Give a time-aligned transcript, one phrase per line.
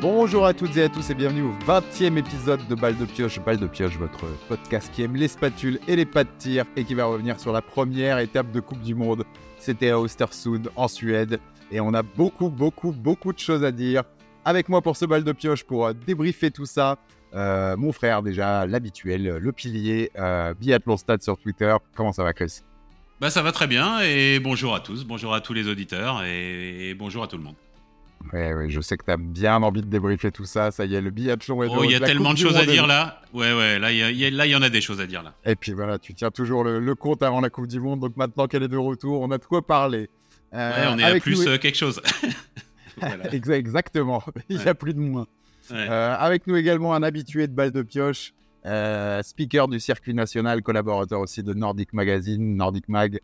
[0.00, 3.38] Bonjour à toutes et à tous et bienvenue au 20e épisode de Balle de Pioche.
[3.38, 6.84] Balle de Pioche, votre podcast qui aime les spatules et les pas de tir et
[6.84, 9.24] qui va revenir sur la première étape de Coupe du Monde.
[9.58, 11.38] C'était à Östersund en Suède
[11.70, 14.04] et on a beaucoup, beaucoup, beaucoup de choses à dire.
[14.46, 16.96] Avec moi pour ce Balle de Pioche pour euh, débriefer tout ça,
[17.34, 21.76] euh, mon frère déjà, l'habituel, le pilier, euh, Biathlon Stade sur Twitter.
[21.94, 22.62] Comment ça va Chris?
[23.20, 26.94] Bah, Ça va très bien et bonjour à tous, bonjour à tous les auditeurs et
[26.98, 27.56] bonjour à tout le monde.
[28.32, 30.70] Ouais, ouais, je sais que tu as bien envie de débriefer tout ça.
[30.70, 32.86] Ça y est, le biathlon est Oh, il y a tellement de choses à dire
[32.86, 33.22] là.
[33.32, 35.34] Ouais, ouais, là, il y, en a des choses à dire là.
[35.44, 38.00] Et puis voilà, tu tiens toujours le, compte avant la Coupe du Monde.
[38.00, 40.10] Donc maintenant qu'elle est de retour, on a de quoi parler.
[40.54, 42.00] Euh, ouais, on est à plus euh, quelque chose.
[43.50, 44.22] Exactement.
[44.48, 45.26] Il n'y a plus de moins.
[45.72, 48.34] Euh, avec nous également un habitué de balle de pioche,
[49.22, 53.18] speaker du circuit national, collaborateur aussi de Nordic Magazine, Nordic Mag.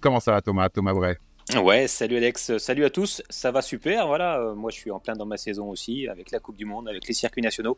[0.00, 0.68] comment ça va Thomas?
[0.70, 1.16] Thomas Bray?
[1.52, 4.98] Ouais, salut Alex, salut à tous, ça va super, voilà, euh, moi je suis en
[4.98, 7.76] plein dans ma saison aussi, avec la Coupe du Monde, avec les circuits nationaux,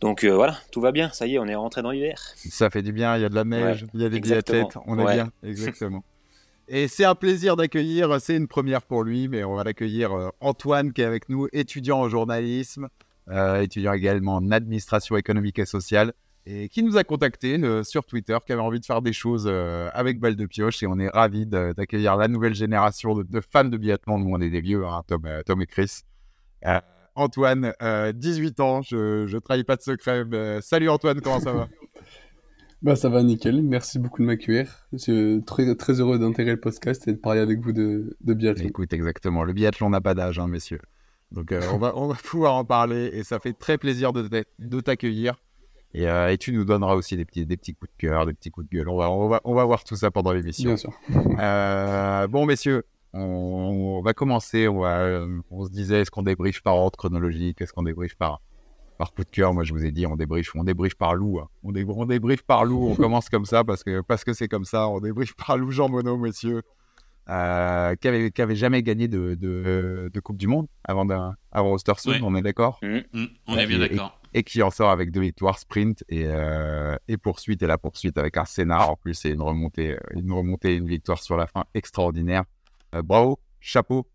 [0.00, 2.20] donc euh, voilà, tout va bien, ça y est, on est rentré dans l'hiver.
[2.34, 4.76] Ça fait du bien, il y a de la neige, il y a des biathlètes,
[4.86, 6.02] on est bien, exactement.
[6.66, 10.28] Et c'est un plaisir d'accueillir, c'est une première pour lui, mais on va l'accueillir euh,
[10.40, 12.88] Antoine qui est avec nous, étudiant en journalisme,
[13.60, 16.12] étudiant également en administration économique et sociale
[16.46, 19.44] et qui nous a contacté euh, sur Twitter, qui avait envie de faire des choses
[19.46, 20.82] euh, avec balle de pioche.
[20.82, 24.18] Et on est ravis d'accueillir la nouvelle génération de, fans de biathlon.
[24.18, 26.00] Nous, on est des vieux, hein, Tom, euh, Tom, et Chris.
[27.16, 27.72] Antoine,
[28.14, 30.24] 18 ans, je ne trahis pas de secret.
[30.62, 31.68] salut Antoine, comment ça va?
[32.82, 34.86] Bah, Ça va nickel, merci beaucoup de m'accueillir.
[34.94, 38.32] Je suis très, très heureux d'intégrer le podcast et de parler avec vous de, de
[38.32, 38.68] biathlon.
[38.68, 39.44] Écoute, exactement.
[39.44, 40.80] Le biathlon n'a pas d'âge, hein, messieurs.
[41.30, 45.34] Donc on, va, on va pouvoir en parler et ça fait très plaisir de t'accueillir.
[45.96, 48.50] Euh, et, tu nous donneras aussi des petits, des petits coups de cœur, des petits
[48.50, 48.88] coups de gueule.
[48.88, 50.70] On va, on va, on va voir tout ça pendant l'émission.
[50.70, 50.92] Bien sûr.
[51.40, 54.68] Euh, bon, messieurs, on, va commencer.
[54.68, 57.60] On, va, on se disait, est-ce qu'on débriefe par ordre chronologique?
[57.62, 58.42] Est-ce qu'on débriefe par,
[58.98, 59.54] par coup de cœur?
[59.54, 61.40] Moi, je vous ai dit, on débriefe, on débriefe par loup.
[61.40, 61.48] Hein.
[61.62, 62.90] On, dé, on débriefe par loup.
[62.90, 64.88] On commence comme ça parce que parce que c'est comme ça.
[64.88, 66.62] On débriefe par loup Jean Monod, messieurs.
[67.28, 71.06] Euh, qui, avait, qui avait jamais gagné de, de, de Coupe du Monde avant,
[71.52, 72.80] avant Ostersund, on est d'accord?
[72.82, 76.24] Mmh, mmh, On est bien d'accord et qui en sort avec deux victoires sprint et,
[76.26, 78.90] euh, poursuite et la poursuite avec un scénar.
[78.90, 82.44] En plus, c'est une remontée, euh, une remontée, une victoire sur la fin extraordinaire.
[82.94, 84.08] Euh, bravo, chapeau.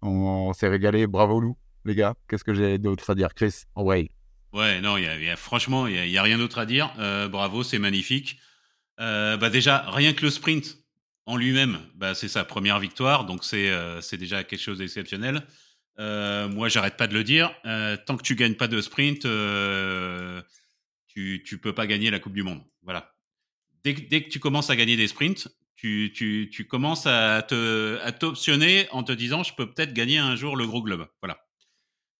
[0.00, 1.06] On, s'est régalé.
[1.06, 2.14] Bravo Lou, les gars.
[2.28, 3.84] Qu'est-ce que j'ai d'autre à dire, Chris En.
[3.84, 6.92] Ouais, non, y y a, franchement, il n'y a, rien d'autre à dire.
[7.30, 8.38] bravo, c'est magnifique.
[8.96, 10.78] bah déjà, rien que le sprint
[11.26, 15.42] en lui-même, bah, c'est sa première victoire, donc c'est déjà quelque chose d'exceptionnel.
[15.98, 17.54] Euh, moi, j'arrête pas de le dire.
[17.64, 20.42] Euh, tant que tu gagnes pas de sprint, euh,
[21.08, 22.62] tu tu peux pas gagner la Coupe du Monde.
[22.82, 23.14] Voilà.
[23.84, 29.02] Dès, que tu commences à gagner des sprints, tu commences à te à t'optionner en
[29.02, 31.08] te disant je peux peut-être gagner un jour le gros globe.
[31.22, 31.38] Voilà.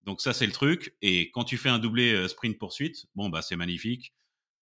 [0.05, 0.97] Donc ça c'est le truc.
[1.03, 4.15] Et quand tu fais un doublé sprint poursuite, bon bah c'est magnifique.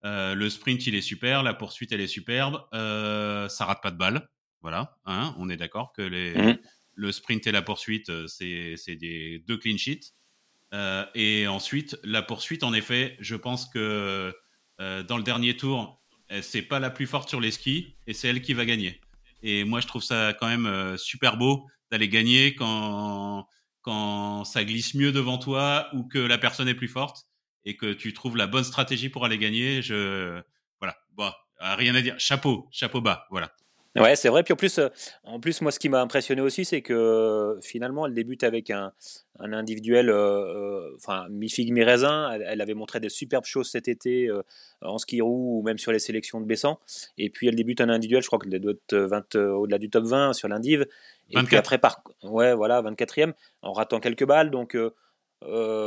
[0.03, 2.65] le sprint il est super, la poursuite elle est superbe.
[2.73, 4.29] ça rate pas de balle.
[4.63, 4.97] Voilà.
[5.05, 6.59] Hein, on est d'accord que les mmh
[6.97, 10.15] le sprint et la poursuite, euh, c'est des deux clean sheets.
[10.75, 14.35] Euh, et ensuite, la poursuite, en effet, je pense que
[14.81, 16.03] euh, dans le dernier tour,
[16.43, 19.01] c'est pas la plus forte sur les skis et c'est elle qui va gagner.
[19.43, 23.47] Et moi, je trouve ça quand même super beau d'aller gagner quand,
[23.83, 27.27] quand ça glisse mieux devant toi ou que la personne est plus forte
[27.65, 29.83] et que tu trouves la bonne stratégie pour aller gagner.
[29.83, 30.43] Je,
[30.81, 30.97] voilà.
[31.13, 31.31] Bon,
[31.61, 32.19] rien à dire.
[32.19, 33.29] Chapeau, chapeau bas.
[33.31, 33.55] Voilà.
[33.97, 34.43] Ouais, c'est vrai.
[34.43, 34.89] Puis en plus, euh,
[35.25, 38.93] en plus, moi, ce qui m'a impressionné aussi, c'est que finalement, elle débute avec un,
[39.39, 42.31] un individuel, euh, euh, enfin, mi-figue, mi-raisin.
[42.33, 44.31] Elle, avait montré des superbes choses cet été
[44.83, 46.77] en ski roue ou même sur les sélections de Bessan.
[47.19, 50.05] Et puis, elle débute un individuel, je crois qu'elle doit être 20, au-delà du top
[50.05, 50.87] 20 sur l'indiv.
[51.31, 53.33] Et puis après, par, ouais, voilà, 24e,
[53.63, 54.51] en ratant quelques balles.
[54.51, 54.95] Donc, euh,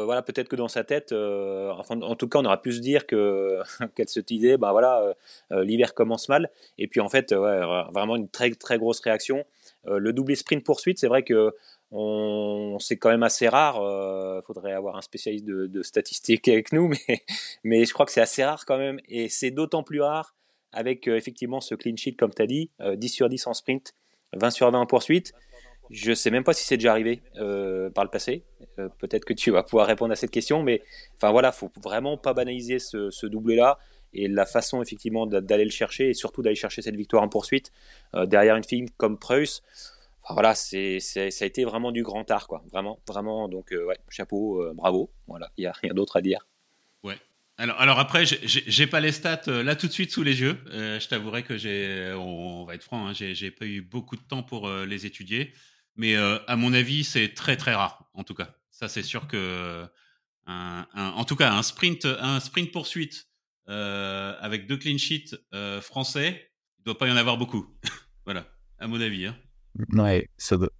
[0.05, 3.05] voilà, peut-être que dans sa tête, euh, en tout cas, on aura pu se dire
[3.05, 3.59] que
[3.95, 5.15] qu'elle se disait, bah voilà,
[5.51, 6.49] euh, l'hiver commence mal.
[6.77, 9.45] Et puis en fait, vraiment une très très grosse réaction.
[9.85, 11.53] le doublé sprint poursuite, c'est vrai que
[11.91, 13.77] on, c'est quand même assez rare.
[13.77, 17.23] Il faudrait avoir un spécialiste de, statistiques avec nous, mais
[17.63, 18.99] mais je crois que c'est assez rare quand même.
[19.07, 20.35] Et c'est d'autant plus rare
[20.71, 23.95] avec effectivement ce clean sheet, comme tu as dit, 10 sur 10 en sprint,
[24.33, 25.33] 20 sur 20 en poursuite.
[25.89, 28.43] Je sais même pas si c'est déjà arrivé euh, par le passé.
[28.77, 30.83] Euh, peut-être que tu vas pouvoir répondre à cette question, mais
[31.15, 33.79] enfin voilà, faut vraiment pas banaliser ce, ce doublé-là
[34.13, 37.71] et la façon effectivement d'aller le chercher et surtout d'aller chercher cette victoire en poursuite
[38.13, 39.63] euh, derrière une fille comme Preuss.
[40.23, 42.61] Enfin, voilà, c'est ça a été vraiment du grand art, quoi.
[42.71, 43.47] Vraiment, vraiment.
[43.47, 43.73] Donc
[44.09, 45.09] chapeau, bravo.
[45.27, 46.45] Voilà, il y a rien d'autre à dire.
[47.03, 47.15] Ouais.
[47.57, 50.57] Alors, alors après, j'ai pas les stats là tout de suite sous les yeux.
[50.67, 54.43] je t'avouerai que j'ai, on, va être franc, hein, j'ai pas eu beaucoup de temps
[54.43, 55.51] pour les étudier.
[55.99, 58.55] Mais euh, à mon avis, c'est très très rare, en tout cas.
[58.71, 59.85] Ça, c'est sûr que,
[60.47, 63.27] en tout cas, un sprint, un sprint poursuite
[63.67, 65.35] avec deux clean sheets
[65.81, 67.67] français, il doit pas y en avoir beaucoup.
[68.25, 68.47] voilà,
[68.79, 69.25] à mon avis.
[69.25, 69.35] Hein.
[69.91, 70.71] Ouais, ça doit,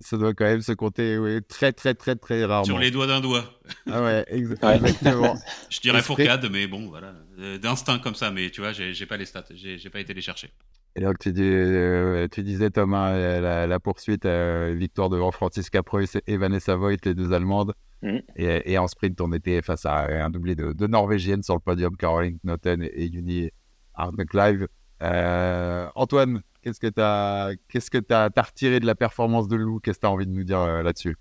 [0.00, 2.64] ça doit quand même se compter oui, très, très, très, très rarement.
[2.64, 3.60] Sur les doigts d'un doigt.
[3.90, 5.36] Ah ouais, exactement.
[5.70, 7.14] Je dirais Fourcade, mais bon, voilà.
[7.40, 10.20] Euh, d'instinct comme ça, mais tu vois, j'ai pas les stats, j'ai pas été les
[10.20, 10.50] chercher.
[10.96, 16.16] Et donc, tu, dis, euh, tu disais, Thomas, euh, la, poursuite, victoire devant Francisca Preuss
[16.26, 17.72] et Vanessa Voigt, les deux Allemandes.
[18.02, 18.18] Mm.
[18.36, 21.96] Et, en sprint, on était face à un doublé de, de Norvégiennes sur le podium,
[21.96, 23.50] Caroline Knoten et, Juni
[23.94, 24.66] Arneklive.
[25.00, 29.78] Antoine, Qu'est-ce que tu as, qu'est-ce que as, retiré de la performance de Lou?
[29.80, 31.16] Qu'est-ce que tu as envie de nous dire euh, là-dessus?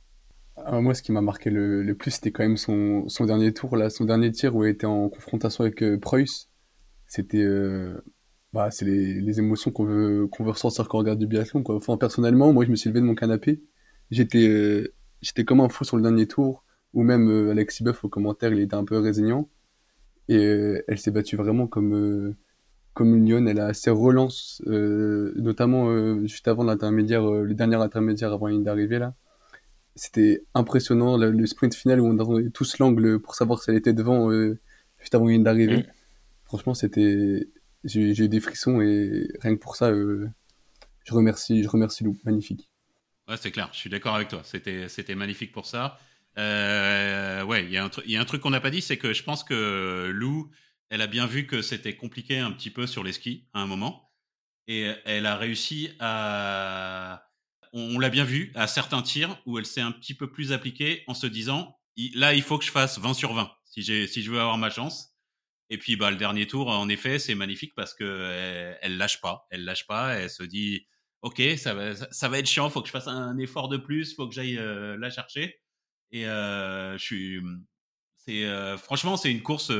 [0.71, 3.91] Moi, ce qui m'a marqué le, plus, c'était quand même son, son, dernier tour, là,
[3.91, 6.49] son dernier tir où il était en confrontation avec euh, Preuss.
[7.07, 7.45] C'était.
[8.55, 11.27] Euh, bah, c'est les, les, émotions qu'on veut, qu'on veut ressentir quand on regarde du
[11.27, 11.63] biathlon.
[11.63, 11.75] Quoi.
[11.75, 13.61] Enfin, personnellement, moi, je me suis levé de mon canapé.
[14.11, 14.91] J'étais,
[15.21, 16.63] j'étais comme un fou sur le dernier tour,
[16.93, 19.49] ou même Alexis Boeuf au commentaire, il était un peu résignant.
[20.29, 22.35] Et elle s'est battue vraiment comme
[22.97, 27.75] comme Lyon, elle a ses relances, euh, notamment euh, juste avant l'intermédiaire, euh, le dernier
[27.75, 29.13] intermédiaire avant une d'arrivée là.
[29.93, 33.93] C'était impressionnant le, sprint final où on avait tous l'angle pour savoir si elle était
[33.93, 34.31] devant
[34.99, 35.77] juste avant une d'arrivée.
[35.77, 35.83] Mm.
[36.45, 37.47] Franchement, c'était,
[37.87, 42.69] j'ai eu des frissons et rien que pour ça, je remercie, je remercie Lou, magnifique.
[43.27, 44.41] Ouais, c'est clair, je suis d'accord avec toi.
[44.43, 45.99] C'était, magnifique pour ça.
[46.37, 49.43] ouais, il y, y, a un truc qu'on n'a pas dit, c'est que je pense
[49.43, 50.49] que Lou,
[50.89, 53.67] elle a bien vu que c'était compliqué un petit peu sur les skis à un
[53.67, 54.09] moment.
[54.67, 57.23] Et elle a réussi à.
[57.73, 61.03] On, l'a bien vu à certains tirs où elle s'est un petit peu plus appliquée
[61.07, 61.77] en se disant
[62.15, 64.69] là, il faut que je fasse 20 sur 20 si, si je veux avoir ma
[64.69, 65.16] chance.
[65.69, 69.47] Et puis, bah, le dernier tour, en effet, c'est magnifique parce que elle, lâche pas.
[69.51, 70.15] Elle lâche pas.
[70.15, 70.87] Elle se dit
[71.21, 72.69] ok, ça va, ça va être chiant.
[72.69, 74.15] Faut que je fasse un effort de plus.
[74.15, 75.59] Faut que j'aille euh, la chercher.
[76.11, 77.41] Et euh, je suis.
[78.17, 79.71] C'est euh, franchement, c'est une course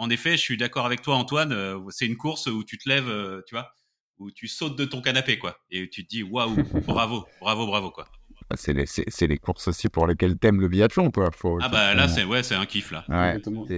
[0.00, 1.52] en effet, je suis d'accord avec toi, Antoine.
[1.52, 3.74] Euh, c'est une course où tu te lèves, euh, tu vois,
[4.16, 6.56] où tu sautes de ton canapé, quoi, et tu te dis waouh,
[6.86, 8.08] bravo, bravo, bravo, quoi.
[8.52, 11.30] Ah, c'est les, courses aussi pour lesquelles t'aimes le biathlon, quoi.
[11.60, 13.04] ah bah là, c'est ouais, c'est un kiff là.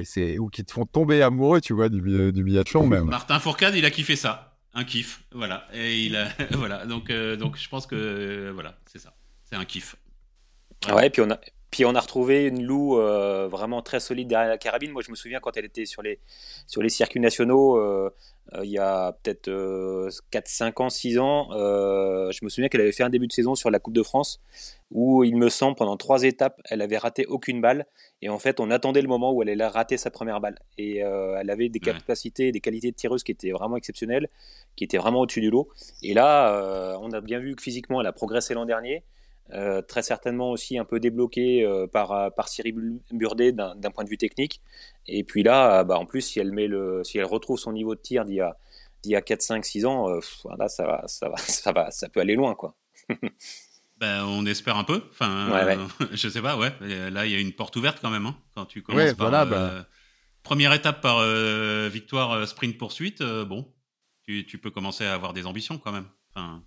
[0.05, 2.01] c'est ou qui te font tomber amoureux, tu vois, du,
[2.33, 3.05] du biathlon même.
[3.05, 5.69] Martin Fourcade, il a kiffé ça, un kiff, voilà.
[5.75, 9.13] Et il a, voilà, donc euh, donc je pense que voilà, c'est ça,
[9.45, 9.97] c'est un kiff.
[10.91, 11.39] Ouais, et puis on a
[11.73, 14.91] puis on a retrouvé une Lou euh, vraiment très solide derrière la carabine.
[14.93, 16.21] Moi, je me souviens quand elle était sur les,
[16.67, 18.11] sur les circuits nationaux, euh,
[18.53, 19.51] euh, il y a peut-être
[20.31, 23.55] 4, 5 ans, 6 ans, je me souviens qu'elle avait fait un début de saison
[23.55, 24.43] sur la Coupe de France
[24.91, 27.87] où, il me semble, pendant trois étapes, elle avait raté aucune balle.
[28.21, 30.59] Et en fait, on attendait le moment où elle allait rater sa première balle.
[30.77, 34.29] Et elle avait des capacités, des qualités de tireuse qui étaient vraiment exceptionnelles,
[34.77, 35.71] qui étaient vraiment au-dessus du lot.
[36.03, 39.05] Et là, on a bien vu que physiquement, elle a progressé l'an dernier.
[39.51, 44.05] Euh, très certainement aussi un peu débloqué euh, par, euh, par Cyril Burdet d'un point
[44.05, 44.63] de vue technique.
[45.07, 47.95] Et puis là, bah, en plus, si elle, met le, si elle retrouve son niveau
[47.95, 48.57] de tir d'il y a,
[49.05, 50.09] y a 4, 5, 6 ans,
[50.59, 52.55] là, ça, va, ça, va, ça, va, ça peut aller loin.
[52.55, 52.75] quoi.
[53.99, 55.03] ben, on espère un peu.
[55.11, 55.51] Enfin,
[56.13, 56.73] je sais pas, ouais.
[57.11, 58.27] Là, il y a une porte ouverte quand même.
[58.27, 59.87] Hein, quand tu commences par, voilà, bah.
[60.43, 61.25] Première étape par
[61.89, 63.73] victoire sprint poursuite, bon,
[64.25, 66.07] tu, tu peux commencer à avoir des ambitions quand même.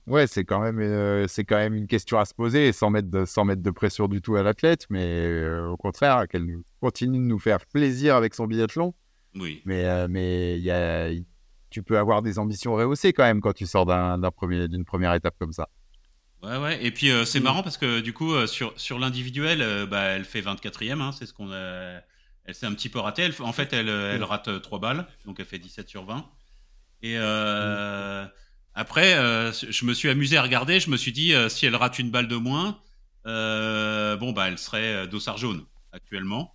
[0.06, 3.10] Ouais, c'est quand même euh, c'est quand même une question à se poser sans mettre
[3.10, 7.18] de, sans mettre de pression du tout à l'athlète, mais euh, au contraire qu'elle continue
[7.18, 8.94] de nous faire plaisir avec son biathlon.
[9.34, 9.62] Oui.
[9.66, 11.10] Mais euh, mais y a,
[11.72, 15.14] tu peux avoir des ambitions rehaussées quand même quand tu sors d'un, premier d'une première
[15.16, 15.68] étape comme ça.
[16.44, 16.86] Ouais ouais.
[16.86, 17.44] Et puis c'est mm.
[17.44, 21.34] marrant parce que du coup sur sur l'individuel, bah, elle fait 24e, hein, c'est ce
[21.34, 22.02] qu'on a.
[22.48, 23.28] Elle s'est un petit peu ratée.
[23.40, 26.24] en fait, elle, elle rate 3 balles, donc elle fait 17 sur 20.
[27.02, 28.30] Et mm.
[28.76, 30.82] Après, euh, je me suis amusé à regarder.
[30.82, 32.82] Je me suis dit, euh, si elle rate une balle de moins,
[33.26, 36.54] euh, bon, bah, elle serait dossard jaune actuellement.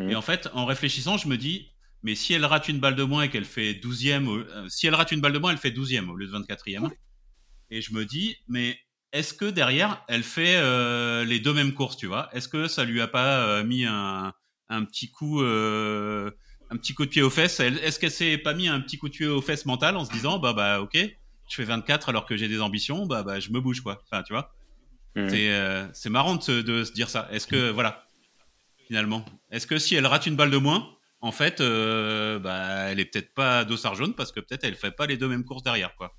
[0.00, 0.10] Mmh.
[0.10, 1.70] Et en fait, en réfléchissant, je me dis,
[2.02, 5.12] mais si elle rate une balle de moins et qu'elle fait 12e, si elle rate
[5.12, 6.90] une balle de moins, elle fait 12e au lieu de 24e.
[7.70, 8.76] Et je me dis, mais
[9.12, 10.60] est-ce que derrière, elle fait
[11.24, 12.28] les deux mêmes courses, tu vois?
[12.32, 14.32] Est-ce que ça lui a pas mis un,
[14.70, 17.60] un petit coup un petit coup de pied aux fesses?
[17.60, 20.10] Est-ce qu'elle s'est pas mis un petit coup de pied aux fesses mental en se
[20.10, 20.96] disant, bah, bah, ok,
[21.50, 24.00] je fais 24 alors que j'ai des ambitions, bah, bah, je me bouge, quoi.
[24.04, 24.52] Enfin, tu vois.
[25.16, 25.28] Mmh.
[25.32, 27.28] Euh, c'est marrant de se, dire ça.
[27.32, 28.04] Est-ce que, voilà,
[28.86, 30.88] finalement, est-ce que si elle rate une balle de moins,
[31.20, 34.92] en fait, euh, bah, elle est peut-être pas dossard jaune parce que peut-être elle fait
[34.92, 36.14] pas les deux mêmes courses derrière, quoi.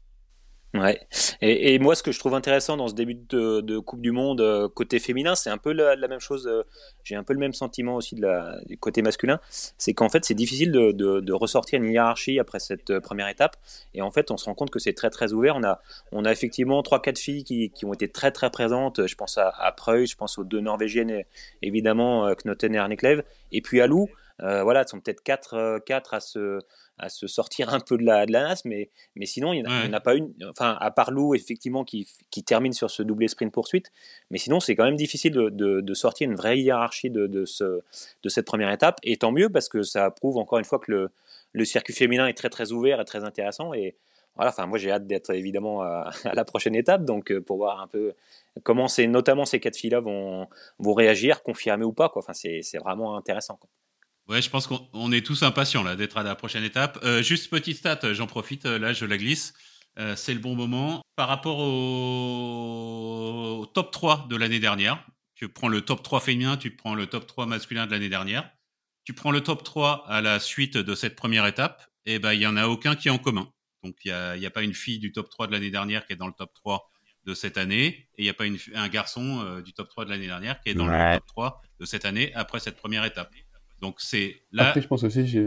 [0.73, 1.01] Ouais.
[1.41, 4.69] Et, moi, ce que je trouve intéressant dans ce début de, Coupe du Monde euh,
[4.69, 6.47] côté féminin, c'est un peu la, même chose.
[6.47, 6.63] Euh,
[7.03, 9.39] j'ai un peu le même sentiment aussi de la, du côté masculin.
[9.49, 13.57] C'est qu'en fait, c'est difficile de, ressortir une hiérarchie après cette euh, première étape.
[13.93, 15.57] Et en fait, on se rend compte que c'est très très ouvert.
[16.11, 19.05] On a, effectivement trois quatre filles qui, qui ont été très très présentes.
[19.07, 21.23] Je pense à, à Preuil, je pense aux deux Norvégiennes,
[21.61, 23.23] évidemment Knoten et Arneklev.
[23.51, 24.07] Et puis à Lou,
[24.41, 26.59] euh, voilà, elles sont peut-être quatre, quatre à se
[27.01, 29.67] à se sortir un peu de la, de la NAS, mais, mais sinon, il n'y
[29.67, 33.27] en, a pas une, enfin, à part Lou, effectivement, qui, qui termine sur ce doublé
[33.27, 33.91] sprint poursuite,
[34.29, 37.81] mais sinon, c'est quand même difficile de, de, sortir une vraie hiérarchie de, de, ce,
[38.23, 40.91] de cette première étape, et tant mieux, parce que ça prouve encore une fois que
[40.91, 41.09] le,
[41.53, 43.95] le circuit féminin est très très ouvert et très intéressant, et
[44.35, 47.81] voilà, enfin, moi j'ai hâte d'être évidemment à, la prochaine étape, donc euh, pour voir
[47.81, 48.13] un peu
[48.63, 50.47] comment c'est, notamment ces quatre filles-là vont,
[50.77, 52.21] vont réagir, confirmer ou pas, quoi.
[52.21, 53.55] Enfin, c'est vraiment intéressant.
[53.55, 53.69] Quoi.
[54.31, 56.99] Ouais, je pense qu'on est tous impatients là d'être à la prochaine étape.
[57.03, 59.53] Euh, juste petite stat, j'en profite, euh, là je la glisse.
[59.99, 61.01] Euh, c'est le bon moment.
[61.17, 66.73] Par rapport au, top 3 de l'année dernière, tu prends le top 3 féminin, tu
[66.73, 68.49] prends le top 3 masculin de l'année dernière,
[69.03, 72.31] tu prends le top 3 à la suite de cette première étape, et eh ben
[72.31, 73.51] il y en a aucun qui est en commun.
[73.83, 76.07] Donc il n'y a, y a pas une fille du top 3 de l'année dernière
[76.07, 76.89] qui est dans le top 3
[77.25, 80.11] de cette année, et il n'y a pas une, un garçon du top 3 de
[80.11, 83.33] l'année dernière qui est dans le top 3 de cette année après cette première étape.
[83.81, 84.69] Donc c'est là.
[84.69, 85.39] Après, je pense aussi,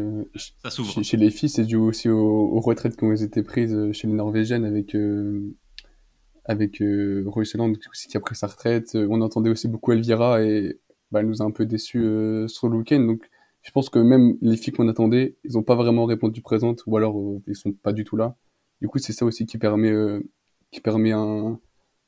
[0.62, 1.03] ça s'ouvre.
[1.03, 4.12] Chez, les filles, c'est dû aussi aux, retraites qui ont été prises euh, chez les
[4.12, 5.55] Norvégiennes avec euh,
[6.45, 7.25] avec euh,
[8.09, 8.97] qui a pris sa retraite.
[8.97, 10.81] On entendait aussi beaucoup Elvira et
[11.12, 13.00] bah, elle nous a un peu déçus euh, sur le week-end.
[13.00, 13.23] Donc
[13.62, 16.97] je pense que même les filles qu'on attendait, ils n'ont pas vraiment répondu présentes ou
[16.97, 18.37] alors ils sont pas du tout là.
[18.81, 19.93] Du coup, c'est ça aussi qui permet
[20.73, 21.61] qui permet un,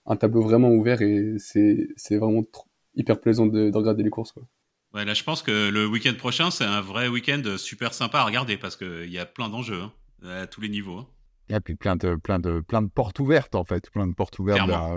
[0.06, 2.42] un tableau vraiment ouvert et c'est c'est vraiment
[2.96, 4.42] hyper plaisant de, de regarder les courses quoi.
[4.94, 8.24] Ouais, là, je pense que le week-end prochain, c'est un vrai week-end super sympa à
[8.24, 9.92] regarder parce qu'il y a plein d'enjeux hein,
[10.28, 10.98] à tous les niveaux.
[10.98, 11.06] Hein.
[11.48, 14.06] Il y a puis plein de, plein, de, plein de portes ouvertes, en fait, plein
[14.06, 14.94] de portes ouvertes vers,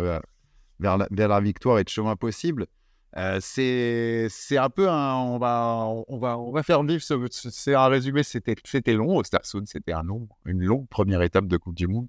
[0.80, 2.66] vers, la, vers, la, victoire et de chemin possible.
[3.18, 5.16] Euh, c'est un peu un.
[5.16, 7.04] On va, on va, on va faire vivre.
[7.04, 8.22] C'est un résumé.
[8.24, 9.66] C'était long au Starsoon.
[9.66, 12.08] C'était un long, une longue première étape de Coupe du Monde.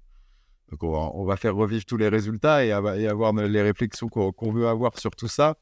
[0.69, 4.07] Donc on va, on va faire revivre tous les résultats et, et avoir les réflexions
[4.07, 5.57] qu'on veut avoir sur tout ça.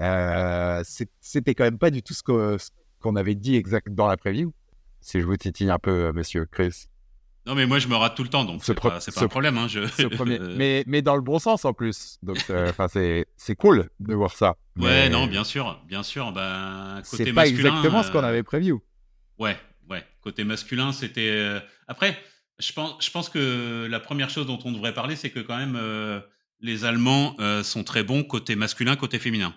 [0.00, 0.82] Euh,
[1.20, 4.52] c'était quand même pas du tout ce qu'on avait dit exact dans la preview.
[5.00, 6.86] Si je vous titille un peu, euh, monsieur Chris.
[7.46, 9.56] Non, mais moi, je me rate tout le temps, donc c'est pas, pas un problème.
[9.56, 9.80] Hein, je...
[10.56, 12.18] mais, mais dans le bon sens en plus.
[12.22, 12.70] Donc, euh,
[13.36, 14.56] c'est cool de voir ça.
[14.76, 15.82] Ouais, non, bien sûr.
[15.86, 16.32] Bien sûr.
[16.32, 18.82] Ben, c'est pas exactement ce qu'on avait preview.
[19.38, 19.56] Ouais,
[19.88, 20.04] ouais.
[20.22, 21.60] Côté masculin, c'était.
[21.88, 22.18] Après,
[22.58, 25.56] je pense, je pense que la première chose dont on devrait parler, c'est que quand
[25.56, 25.80] même,
[26.60, 29.54] les Allemands sont très bons côté masculin, côté féminin.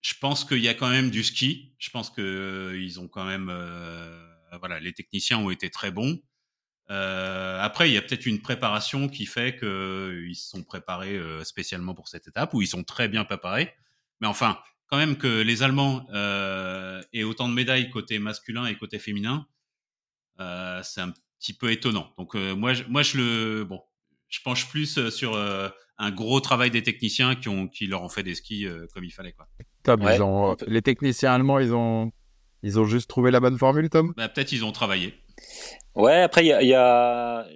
[0.00, 1.74] Je pense qu'il y a quand même du ski.
[1.78, 4.16] Je pense que euh, ils ont quand même, euh,
[4.58, 6.20] voilà, les techniciens ont été très bons.
[6.90, 11.94] Euh, après, il y a peut-être une préparation qui fait qu'ils se sont préparés spécialement
[11.94, 13.74] pour cette étape, ou ils sont très bien préparés.
[14.20, 16.06] Mais enfin, quand même que les Allemands
[17.12, 19.46] aient autant de médailles côté masculin et côté féminin,
[20.38, 22.14] c'est un petit peu étonnant.
[22.16, 23.82] Donc moi, je, moi, je le, bon,
[24.28, 28.22] je penche plus sur un gros travail des techniciens qui, ont, qui leur ont fait
[28.22, 29.32] des skis comme il fallait.
[29.32, 29.46] Quoi.
[30.66, 32.12] Les techniciens allemands, ils ont,
[32.62, 34.12] ils ont juste trouvé la bonne formule, Tom?
[34.16, 35.14] Bah, Peut-être ils ont travaillé.
[35.94, 37.46] Ouais, après, il y, a,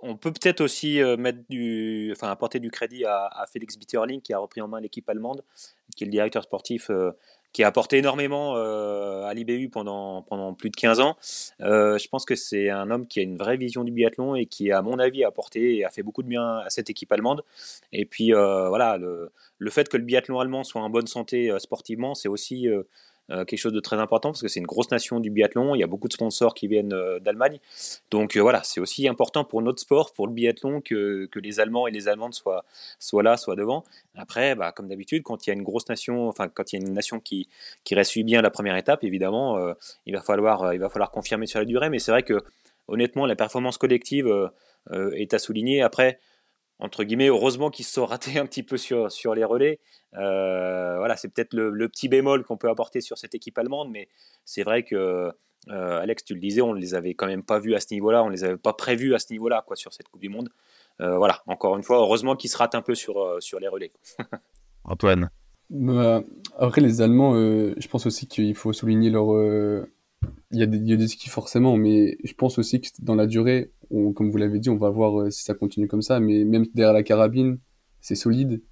[0.00, 4.32] on peut peut-être aussi euh, mettre du, enfin, apporter du crédit à, Félix Bitterling qui
[4.32, 5.42] a repris en main l'équipe allemande,
[5.96, 7.12] qui est le directeur sportif euh,
[7.52, 11.16] qui a apporté énormément euh, à l'IBU pendant, pendant plus de 15 ans.
[11.60, 14.70] je pense que c'est un homme qui a une vraie vision du biathlon et qui,
[14.70, 17.42] à mon avis, a apporté et a fait beaucoup de bien à cette équipe allemande.
[17.92, 21.58] Et puis, voilà, le, le fait que le biathlon allemand soit en bonne santé euh,
[21.58, 22.68] sportivement, c'est aussi
[23.30, 25.74] euh, euh, quelque chose de très important parce que c'est une grosse nation du biathlon.
[25.74, 27.58] Il y a beaucoup de sponsors qui viennent d'Allemagne.
[28.10, 31.86] Donc voilà, c'est aussi important pour notre sport, pour le biathlon, que, que, les Allemands
[31.86, 32.64] et les Allemandes soient,
[32.98, 33.84] soient là, soient devant.
[34.14, 36.82] Après, bah, comme d'habitude, quand il y a une grosse nation, enfin quand il y
[36.82, 37.48] a une nation qui,
[37.84, 39.58] qui réussit bien la première étape, évidemment,
[40.06, 41.90] il, va falloir, il va falloir confirmer sur la durée.
[41.90, 42.38] Mais c'est vrai que
[42.88, 44.50] honnêtement, la performance collective
[44.92, 45.82] est à souligner.
[45.82, 46.18] Après,
[46.78, 49.80] entre guillemets, heureusement qu'ils se sont ratés un petit peu sur, sur les relais.
[50.14, 54.08] Euh, voilà, c'est peut-être le, petit bémol qu'on peut apporter sur cette équipe allemande, mais
[54.44, 55.30] c'est vrai que,
[55.68, 57.92] euh, Alex, tu le disais, on ne les avait quand même pas vus à ce
[57.92, 60.28] niveau-là, on ne les avait pas prévus à ce niveau-là, quoi, sur cette Coupe du
[60.28, 60.50] Monde.
[61.00, 63.92] Euh, voilà, encore une fois, heureusement qu'ils se ratent un peu sur, sur les relais.
[64.84, 65.30] Antoine
[65.70, 66.22] bah,
[66.58, 69.26] Après, les Allemands, je pense aussi qu'il faut souligner leur.
[70.52, 70.66] Il y, a
[70.96, 74.70] des, skis forcément, mais je pense aussi que dans la durée, comme vous l'avez dit,
[74.70, 76.20] on va voir euh, si ça continue comme ça.
[76.20, 77.58] Mais même derrière la carabine,
[78.00, 78.62] c'est solide.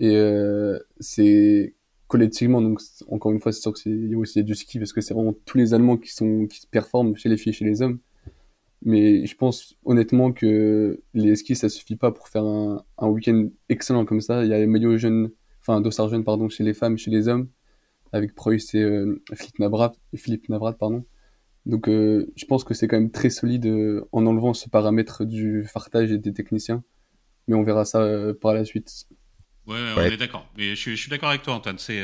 [0.00, 1.74] Et euh, c'est
[2.08, 5.00] collectivement, donc encore une fois, c'est sûr qu'il y a aussi du ski parce que
[5.00, 7.82] c'est vraiment tous les Allemands qui sont qui performent chez les filles et chez les
[7.82, 7.98] hommes.
[8.84, 14.04] Mais je pense honnêtement que les skis, ça suffit pas pour faire un, week-end excellent
[14.04, 14.44] comme ça.
[14.44, 15.30] Il y a les maillots jeunes,
[15.60, 17.48] enfin dossards jeunes, pardon, chez les femmes, chez les hommes,
[18.14, 21.04] avec Preuss et euh, Philippe Navrat, Philippe Navrat, pardon.
[21.66, 25.24] Donc euh, je pense que c'est quand même très solide euh, en enlevant ce paramètre
[25.24, 26.84] du fartage et des techniciens.
[27.48, 29.06] Mais on verra ça euh, par la suite.
[29.66, 30.48] Ouais, on est d'accord.
[30.56, 31.78] Mais je, je suis d'accord avec toi, Antoine.
[31.78, 32.02] C'est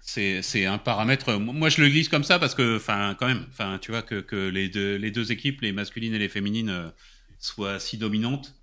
[0.00, 1.36] c'est un paramètre.
[1.38, 4.20] Moi, je le glisse comme ça parce que, enfin, quand même, enfin, tu vois que,
[4.20, 6.92] que les deux les deux équipes, les masculines et les féminines,
[7.38, 8.54] soient si dominantes.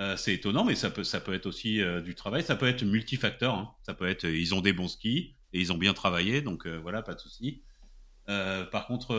[0.00, 2.42] Euh, c'est étonnant, mais ça peut ça peut être aussi euh, du travail.
[2.42, 3.54] Ça peut être multifacteur.
[3.54, 3.70] Hein.
[3.82, 7.02] Ça peut être ils ont des bons skis et ils ont bien travaillé, donc voilà,
[7.02, 7.62] pas de souci.
[8.26, 9.14] par contre,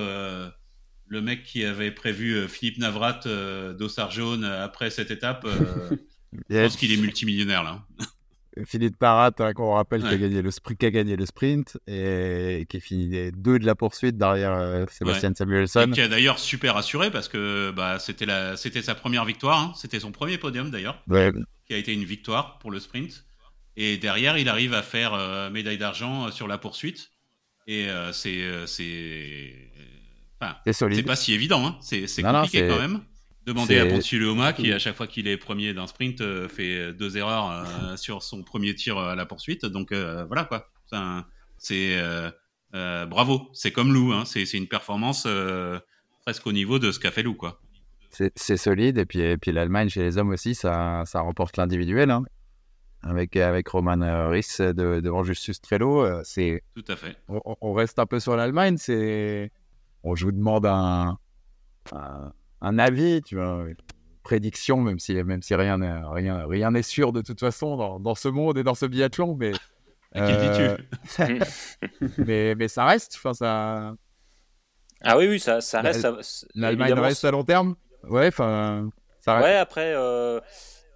[1.08, 3.22] le mec qui avait prévu Philippe Navrat
[3.78, 5.48] d'Ossard jaune après cette étape,
[6.50, 7.86] je pense qu'il est multimillionnaire là.
[8.66, 11.78] Philippe Parat, hein, qu'on rappelle, qui, a gagné le sprint, qui a gagné le sprint
[11.88, 15.88] et qui est fini deux de la poursuite derrière euh, Sébastien Samuelson.
[15.90, 19.60] Et qui a d'ailleurs super assuré parce que bah, c'était, la, c'était sa première victoire.
[19.60, 19.74] Hein.
[19.76, 21.04] C'était son premier podium d'ailleurs.
[21.68, 23.26] Qui a été une victoire pour le sprint.
[23.80, 27.12] Et derrière, il arrive à faire euh, médaille d'argent euh, sur la poursuite.
[27.66, 28.66] Et c'est.
[28.66, 29.54] c'est...
[30.42, 30.98] Enfin, c'est, solide.
[30.98, 31.68] c'est pas si évident.
[31.68, 31.78] Hein.
[31.82, 33.02] C'est, compliqué quand même.
[33.50, 36.94] Demander à Pontius Leoma, qui à chaque fois qu'il est premier d'un sprint euh, fait
[36.94, 39.66] deux erreurs euh, sur son premier tir à la poursuite.
[39.66, 40.70] Donc euh, voilà quoi.
[41.58, 41.98] C'est
[42.72, 43.50] bravo.
[43.54, 44.14] C'est comme Lou.
[44.14, 44.24] Hein.
[44.26, 45.28] C'est une performance
[46.22, 47.60] presque au niveau de ce qu'a fait Lou quoi.
[48.12, 52.12] C'est solide et puis, et puis l'Allemagne chez les hommes aussi, ça, ça remporte l'individuel.
[52.12, 52.24] Hein.
[53.02, 56.64] Avec, avec Roman Riss devant Justus Trello, c'est.
[56.76, 57.16] Tout à fait.
[57.28, 58.78] On, reste un peu sur l'Allemagne.
[58.78, 59.52] C'est.
[60.04, 61.18] On, je vous demande un,
[61.94, 63.76] un, un avis, tu vois, une
[64.24, 68.00] prédiction, même si, même si rien n'est rien, rien n'est sûr de toute façon dans,
[68.00, 69.52] dans, ce monde et dans ce biathlon, mais.
[70.16, 70.76] Euh,
[72.18, 73.94] mais, mais ça reste, enfin ça.
[75.04, 76.48] Ah oui, oui, ça, ça reste.
[76.56, 77.76] L'Allemagne reste à long terme.
[78.06, 78.90] Ouais, enfin.
[79.28, 79.94] Ouais, après.
[79.96, 80.40] Euh...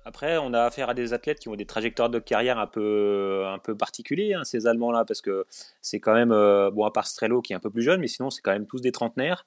[0.05, 3.45] Après, on a affaire à des athlètes qui ont des trajectoires de carrière un peu,
[3.47, 5.45] un peu particuliers, hein, ces Allemands-là, parce que
[5.81, 8.07] c'est quand même, euh, bon, à part Strello qui est un peu plus jeune, mais
[8.07, 9.45] sinon, c'est quand même tous des trentenaires.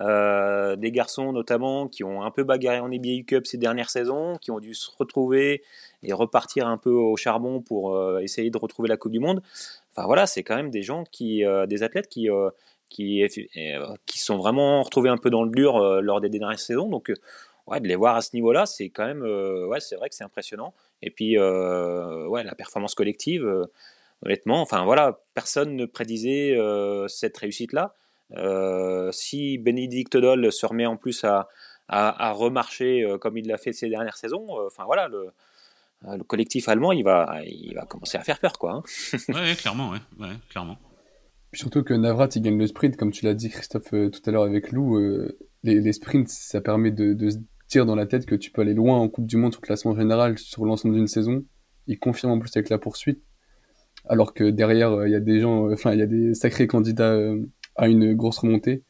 [0.00, 4.36] Euh, des garçons notamment qui ont un peu bagarré en EBA Cup ces dernières saisons,
[4.38, 5.62] qui ont dû se retrouver
[6.02, 9.40] et repartir un peu au charbon pour euh, essayer de retrouver la Coupe du Monde.
[9.92, 12.28] Enfin voilà, c'est quand même des gens qui, des athlètes qui,
[12.88, 13.22] qui,
[14.06, 16.88] qui sont vraiment retrouvés un peu dans le dur lors des dernières saisons.
[16.88, 17.12] Donc
[17.66, 20.14] ouais, de les voir à ce niveau-là, c'est quand même, euh, ouais, c'est vrai que
[20.14, 20.74] c'est impressionnant.
[21.02, 23.64] Et puis, euh, ouais, la performance collective, euh,
[24.24, 26.56] honnêtement, enfin voilà, personne ne prédisait
[27.08, 27.94] cette réussite-là.
[29.12, 31.48] si Bénédicte Doll se remet en plus à,
[31.88, 35.30] à, remarcher comme il l'a fait ces dernières saisons, enfin voilà, le,
[36.02, 38.74] le, collectif allemand, il va, il va commencer à faire peur, quoi.
[38.74, 38.82] Hein.
[39.28, 40.78] ouais, clairement, ouais, ouais, clairement.
[41.52, 44.44] Surtout que Navrat, il gagne le sprint, comme tu l'as dit, Christophe, tout à l'heure
[44.44, 44.96] avec Lou.
[45.62, 47.30] Les, les, sprints, ça permet de, de,
[47.80, 49.94] dans la tête que tu peux aller loin en Coupe du Monde sur le classement
[49.94, 51.44] général sur l'ensemble d'une saison.
[51.86, 53.22] Il confirme en plus avec la poursuite.
[54.08, 56.34] Alors que derrière, euh, il y a des gens, euh, enfin, il y a des
[56.34, 57.40] sacrés candidats euh,
[57.76, 58.84] à une grosse remontée.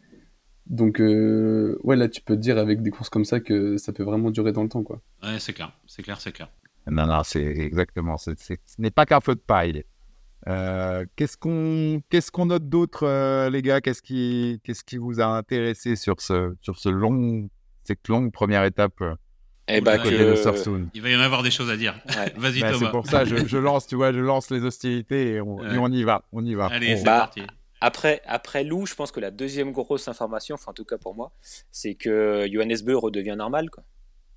[0.66, 4.04] Donc, ouais, là, tu peux te dire avec des courses comme ça que ça peut
[4.04, 5.02] vraiment durer dans le temps, quoi.
[5.22, 6.50] Ouais, c'est clair, c'est clair, c'est clair.
[6.86, 8.16] Non, non, c'est exactement.
[8.16, 8.30] ce
[8.78, 9.84] n'est pas qu'un feu de paille.
[10.46, 13.80] Qu'est-ce qu'on qu'est-ce qu'on note d'autre, les gars?
[13.80, 17.48] Qu'est-ce qui qu'est-ce qui vous a intéressé sur ce sur ce long
[17.84, 19.14] cette longue première étape euh,
[19.68, 21.94] eh bah Il va y en avoir des choses à dire.
[22.36, 22.86] Vas-y bah, Thomas.
[22.86, 25.78] C'est pour ça, je, je, lance, tu vois, je lance les hostilités et on, et
[25.78, 26.66] on y va, on y va.
[26.66, 27.42] Allez, c'est bah, parti.
[27.80, 31.14] Après, après Lou, je pense que la deuxième grosse information, enfin en tout cas pour
[31.14, 31.32] moi,
[31.70, 33.70] c'est que Johannes Beu redevient normal.
[33.70, 33.82] Quoi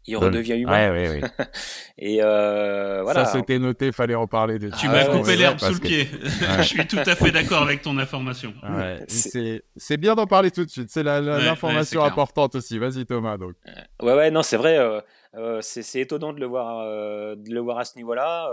[0.07, 0.91] il redevient humain.
[0.91, 1.29] Ouais, ouais, ouais.
[1.97, 3.25] et euh, voilà.
[3.25, 4.59] Ça, c'était noté, fallait en parler.
[4.59, 4.69] De...
[4.69, 6.07] Tu m'as coupé l'herbe sous le pied.
[6.57, 8.53] je suis tout à fait d'accord avec ton information.
[9.07, 10.89] C'est bien d'en parler tout de suite.
[10.89, 12.77] C'est l'information importante aussi.
[12.77, 13.37] Vas-y, Thomas.
[13.37, 13.53] Donc.
[14.01, 14.77] Ouais, ouais, non, c'est vrai.
[14.77, 15.01] Euh,
[15.35, 16.85] euh, c'est étonnant de le voir,
[17.35, 18.49] de le voir à ce niveau-là.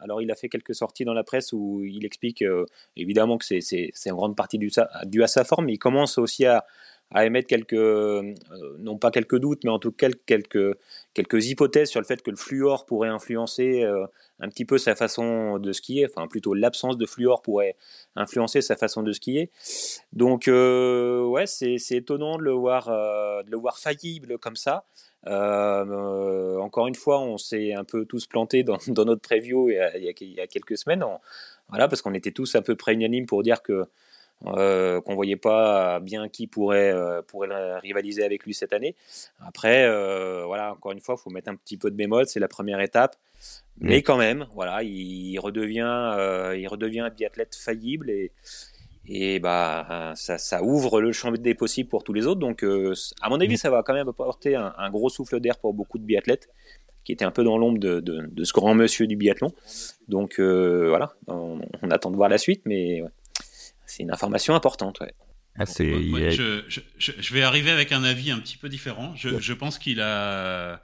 [0.00, 2.42] alors, il a fait quelques sorties dans la presse où il explique
[2.96, 4.70] évidemment que c'est en grande partie dû,
[5.04, 6.64] dû, à sa forme, mais il commence aussi à,
[7.12, 8.34] à émettre quelques, euh,
[8.78, 10.76] non pas quelques doutes, mais en tout cas quelques,
[11.14, 14.06] quelques hypothèses sur le fait que le fluor pourrait influencer euh,
[14.40, 17.76] un petit peu sa façon de skier, enfin plutôt l'absence de fluor pourrait
[18.16, 19.50] influencer sa façon de skier.
[20.12, 24.84] Donc euh, ouais, c'est étonnant de le voir, de le voir faillible comme ça.
[25.24, 30.40] encore une fois, on s'est un peu tous plantés dans, dans notre preview il y
[30.40, 31.04] a, quelques semaines,
[31.68, 33.86] voilà, parce qu'on était tous un peu près unanimes pour dire que
[34.44, 38.94] euh, qu'on voyait pas bien qui pourrait, euh, pourrait rivaliser avec lui cette année.
[39.40, 42.38] Après, euh, voilà, encore une fois, il faut mettre un petit peu de bémol, c'est
[42.38, 43.16] la première étape.
[43.78, 46.16] Mais quand même, voilà, il redevient,
[46.56, 48.32] il redevient un biathlète faillible et,
[49.08, 52.40] Et bah, ça, ça, ouvre le champ des possibles pour tous les autres.
[52.40, 55.74] Donc, à mon avis, ça va quand même apporter un, un gros souffle d'air pour
[55.74, 56.48] beaucoup de biathlètes
[57.04, 59.52] qui étaient un peu dans l'ombre de, de, ce grand monsieur du biathlon.
[60.08, 63.02] Donc, voilà, on, attend de voir la suite, mais
[63.96, 65.00] c'est une information importante.
[65.00, 65.12] Ouais.
[65.58, 69.14] Ah, je, je, je, vais arriver avec un avis un petit peu différent.
[69.16, 70.82] Je, pense qu'il a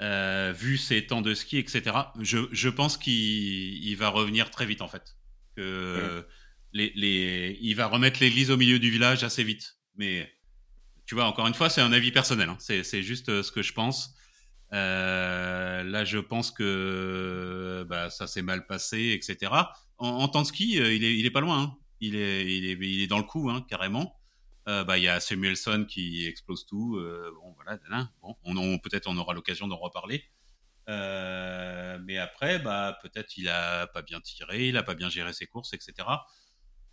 [0.00, 1.82] euh, vu ses temps de ski, etc.
[2.20, 5.16] Je, pense qu'il va revenir très vite en fait.
[5.56, 6.24] Que
[6.72, 9.78] les, les, il va remettre l'église au milieu du village assez vite.
[9.96, 10.32] Mais
[11.06, 12.48] tu vois, encore une fois, c'est un avis personnel.
[12.48, 12.56] Hein.
[12.60, 14.14] C'est juste euh, ce que je pense.
[14.72, 19.52] Euh, là, je pense que bah, ça s'est mal passé, etc.
[19.98, 21.62] En, temps de ski, il est, il est pas loin.
[21.62, 24.16] Hein il est, il est, il est dans le coup, hein, carrément.
[24.66, 26.96] Euh, bah, il y a Samuelson qui explose tout.
[26.96, 27.78] Euh, bon, voilà,
[28.22, 30.24] bon, on, peut-être on aura l'occasion d'en reparler.
[30.88, 35.32] Euh, mais après, bah, peut-être il a pas bien tiré, il a pas bien géré
[35.32, 36.08] ses courses, etc.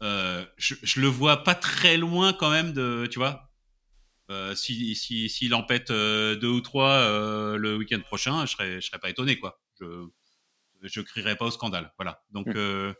[0.01, 3.51] je, je le vois pas très loin quand même de, tu vois.
[4.55, 7.07] si s'il si, en pète deux ou trois
[7.57, 9.61] le week-end prochain, je serais je serais pas étonné quoi.
[9.79, 10.07] Je
[10.83, 12.23] je crierais pas au scandale, voilà.
[12.31, 12.93] Donc mmh.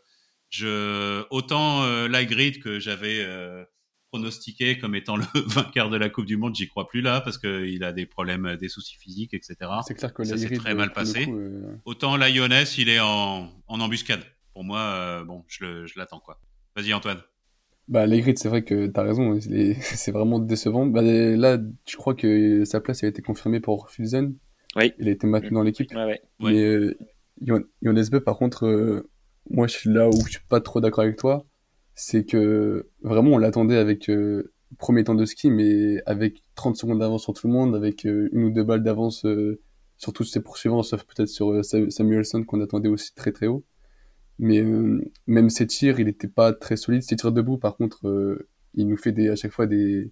[0.52, 3.64] Je, autant euh, la grid que j'avais euh,
[4.10, 7.38] pronostiqué comme étant le vainqueur de la Coupe du Monde, j'y crois plus là parce
[7.38, 9.56] qu'il a des problèmes, des soucis physiques, etc.
[9.86, 11.26] C'est clair que ça s'est très mal passé.
[11.26, 14.22] Euh, autant la Lyonnaise, il est en, en embuscade.
[14.52, 16.38] Pour moi, bon, je, je l'attends quoi.
[16.76, 17.22] Vas-y Antoine.
[17.88, 19.38] Bah, les c'est vrai que tu as raison,
[19.80, 20.84] c'est vraiment décevant.
[20.84, 24.34] Bah, là, je crois que sa place a été confirmée pour Filzen.
[24.76, 24.92] Oui.
[24.98, 25.90] Il a été maintenu dans l'équipe.
[25.94, 26.20] Ouais, ouais.
[26.40, 29.02] Mais euh, par contre,
[29.50, 31.46] moi, je suis là où je suis pas trop d'accord avec toi.
[31.94, 36.98] C'est que vraiment, on l'attendait avec euh, premier temps de ski, mais avec 30 secondes
[36.98, 39.60] d'avance sur tout le monde, avec euh, une ou deux balles d'avance euh,
[39.96, 43.64] sur tous ses poursuivants, sauf peut-être sur euh, Samuelson qu'on attendait aussi très très haut.
[44.38, 44.62] Mais
[45.26, 47.02] même ses tirs, il était pas très solide.
[47.02, 50.10] Ses tirs debout, par contre, il nous fait des, à chaque fois des,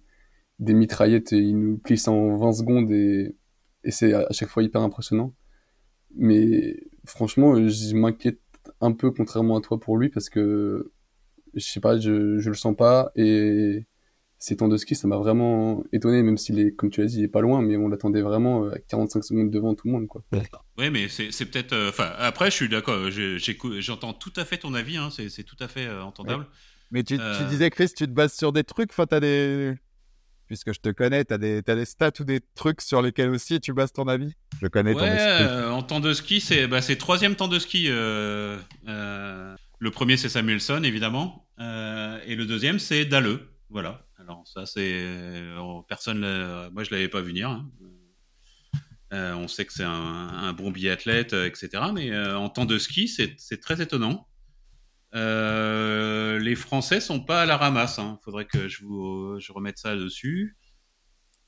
[0.59, 3.35] des mitraillettes et il nous plie ça en 20 secondes et,
[3.83, 5.33] et c'est à chaque fois hyper impressionnant.
[6.15, 8.39] Mais franchement, je m'inquiète
[8.81, 10.91] un peu contrairement à toi pour lui parce que
[11.53, 13.85] je sais pas, je, je le sens pas et
[14.41, 17.19] ces temps de ski, ça m'a vraiment étonné, même s'il est, comme tu l'as dit,
[17.19, 20.07] il est pas loin, mais on l'attendait vraiment à 45 secondes devant tout le monde,
[20.07, 20.23] quoi.
[20.79, 21.73] Oui, mais c'est peut-être.
[21.73, 23.11] Euh, enfin, après, je suis d'accord.
[23.11, 24.97] J'entends tout à fait ton avis.
[24.97, 26.47] Hein, c'est tout à fait euh, entendable.
[26.89, 27.47] Mais tu, tu, euh.
[27.49, 28.89] disais, Chris, tu te bases sur des trucs.
[28.89, 29.75] Enfin, t'as des.
[30.51, 33.61] Puisque je te connais, t'as des, as des stats ou des trucs sur lesquels aussi
[33.61, 34.33] tu bases ton avis?
[34.61, 35.69] Je connais ton esprit.
[35.69, 37.87] en temps de ski, c'est bah, troisième temps de ski.
[37.87, 39.55] le
[39.91, 41.47] premier, c'est Samuelson, évidemment.
[41.57, 43.47] et le deuxième, c'est Dalleux.
[43.69, 44.05] Voilà.
[44.19, 46.19] Alors ça, c'est euh, personne.
[46.71, 47.49] Moi, je l'avais pas vu venir.
[47.49, 47.69] Hein.
[49.13, 51.83] Euh, on sait que c'est un, bon biathlète, euh, etc.
[51.93, 54.27] Mais en temps de ski, c'est très étonnant.
[55.13, 57.97] Les Français sont pas à la ramasse.
[57.97, 58.19] Il hein.
[58.23, 60.57] faudrait que je vous je remette ça dessus.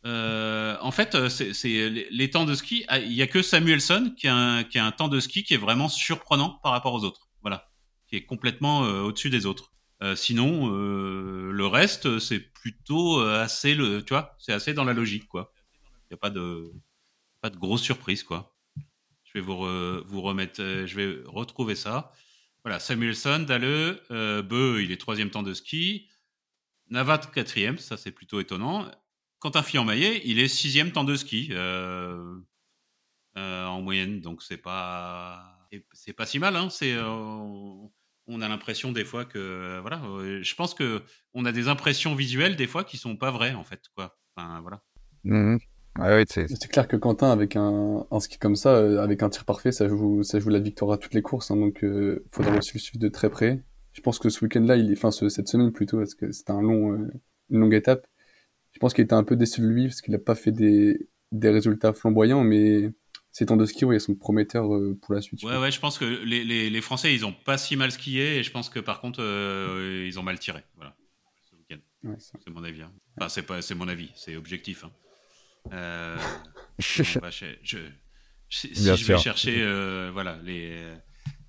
[0.04, 2.86] en fait, c'est les, temps de ski.
[2.88, 5.90] Ah, il y a que Samuelson qui a, un, temps de ski qui est vraiment
[5.90, 7.30] surprenant par rapport aux autres.
[7.42, 7.70] Voilà,
[8.08, 9.74] qui est complètement au-dessus des autres.
[10.04, 14.84] Euh, sinon, euh, le reste, c'est plutôt euh, assez le, tu vois, c'est assez dans
[14.84, 15.54] la logique, quoi.
[15.86, 16.74] Il n'y a pas de,
[17.40, 18.54] pas de grosse surprise, quoi.
[19.24, 19.66] Je vais vous,
[20.06, 22.12] vous remettre, je vais retrouver ça.
[22.64, 26.10] Voilà, Samuelson, Dalle, Beu, il est troisième temps de ski.
[26.90, 28.90] Navat, quatrième, ça c'est plutôt étonnant.
[29.40, 31.52] Quentin Fillon-Maillet, il est sixième temps de ski
[33.36, 36.56] en moyenne, donc c'est pas, c'est pas si mal.
[36.56, 36.70] Hein.
[38.28, 42.16] On a l'impression des fois que voilà, euh, je pense que on a des impressions
[42.16, 44.18] visuelles des fois qui sont pas vraies en fait quoi.
[44.36, 44.82] Voilà.
[45.24, 45.58] Mmh
[46.28, 49.88] c'est clair que Quentin avec un, ski comme ça, euh, avec un tir parfait, ça
[49.88, 52.80] joue ça joue la victoire à toutes les courses, hein, donc euh, faudra aussi le
[52.80, 53.64] suivre de très près.
[53.94, 56.96] Je pense que ce week-end-là, il enfin cette semaine plutôt, parce que c'était un long
[57.50, 58.08] une longue étape.
[58.72, 61.10] Je pense qu'il était un peu déçu de lui parce qu'il a pas fait des
[61.32, 62.92] des résultats flamboyants, mais
[63.34, 65.42] ces temps de ski, oui, sont prometteurs euh, pour la suite.
[65.44, 68.38] Ouais, ouais, je pense que les, les, les, Français, ils ont pas si mal skié
[68.38, 70.64] et je pense que par contre, euh, ils ont mal tiré.
[70.76, 70.96] Voilà,
[72.20, 72.84] ce c'est mon avis.
[72.84, 72.92] Hein.
[73.18, 74.86] Enfin, c'est pas, c'est mon avis, c'est objectif.
[74.86, 74.92] Hein.
[75.72, 76.18] Euh,
[76.80, 77.04] je,
[78.50, 79.64] si je vais chercher,
[80.12, 80.78] voilà, les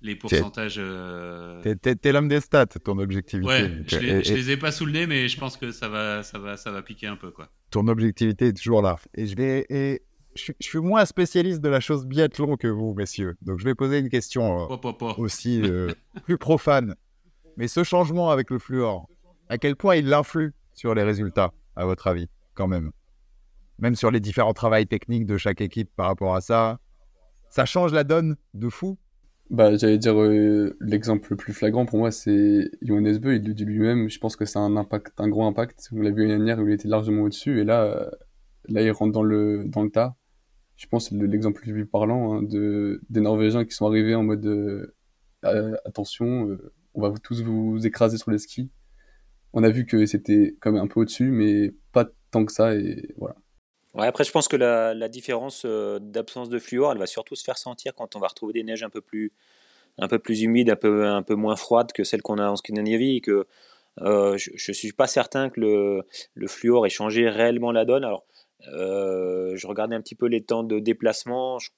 [0.01, 0.79] les pourcentages.
[1.63, 3.47] T'es l'homme des stats, ton objectivité.
[3.47, 6.21] Ouais, je, les, les ai pas sous le nez, mais je pense que ça va,
[6.21, 7.49] ça va, ça va piquer un peu, quoi.
[7.71, 8.97] Ton objectivité est toujours là.
[9.15, 10.03] Et je vais, et
[10.35, 13.35] je, suis moins spécialiste de la chose biathlon que vous, messieurs.
[13.41, 15.91] Donc, je vais poser une question euh, aussi euh,
[16.25, 16.95] plus profane.
[17.57, 19.07] Mais ce changement avec le fluor,
[19.49, 22.91] à quel point il influe sur les résultats, à votre avis, quand même?
[23.79, 26.79] Même sur les différents travails techniques de chaque équipe par rapport à ça
[27.49, 28.97] Ça change la donne de fou
[29.49, 33.53] Bah, j'allais dire euh, l'exemple le plus flagrant pour moi, c'est Johannes Beu, il le
[33.53, 34.09] dit lui-même.
[34.09, 35.89] Je pense que c'est un impact, un gros impact.
[35.91, 38.09] On l'a vu l'année dernière où il était largement au-dessus, et là, euh,
[38.69, 40.15] là, il rentre dans le dans le tas.
[40.77, 44.23] Je pense que l'exemple le plus parlant hein, de des Norvégiens qui sont arrivés en
[44.23, 44.93] mode euh,
[45.85, 46.57] attention,
[46.95, 48.71] on va tous vous écraser sur les skis.
[49.53, 52.75] On a vu que c'était quand même un peu au-dessus, mais pas tant que ça,
[52.75, 53.35] et voilà.
[53.97, 57.57] Après, je pense que la, différence euh, d'absence de fluor, elle va surtout se faire
[57.57, 59.31] sentir quand on va retrouver des neiges un peu plus,
[60.41, 63.17] humides, un peu, moins froides que celles qu'on a en Scandinavie.
[63.17, 63.45] Et que
[64.01, 68.03] euh, je ne suis pas certain que le, fluor ait changé réellement la donne.
[68.03, 68.25] Alors,
[68.73, 71.57] euh, je regardais un petit peu les temps de déplacement.
[71.59, 71.69] Je,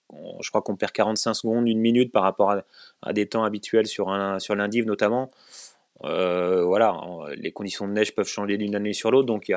[0.49, 2.55] crois qu'on perd 45 secondes, une minute par rapport
[3.03, 5.29] à, des temps habituels sur, un, sur l'indiv notamment.
[6.01, 6.99] Voilà,
[7.35, 9.27] les conditions de neige peuvent changer d'une année sur l'autre.
[9.27, 9.51] Donc,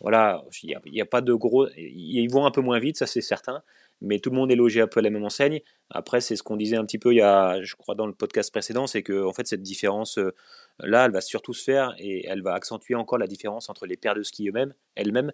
[0.00, 1.68] voilà, il n'y a, pas de gros.
[1.76, 3.62] Ils vont un peu moins vite, ça c'est certain.
[4.02, 5.60] Mais tout le monde est logé un peu à la même enseigne.
[5.90, 8.14] Après, c'est ce qu'on disait un petit peu, il y a, je crois, dans le
[8.14, 10.34] podcast précédent, c'est que en fait, cette différence euh,
[10.82, 14.14] elle va surtout se faire et elle va accentuer encore la différence entre les paires
[14.14, 15.32] de ski eux-mêmes, elles-mêmes.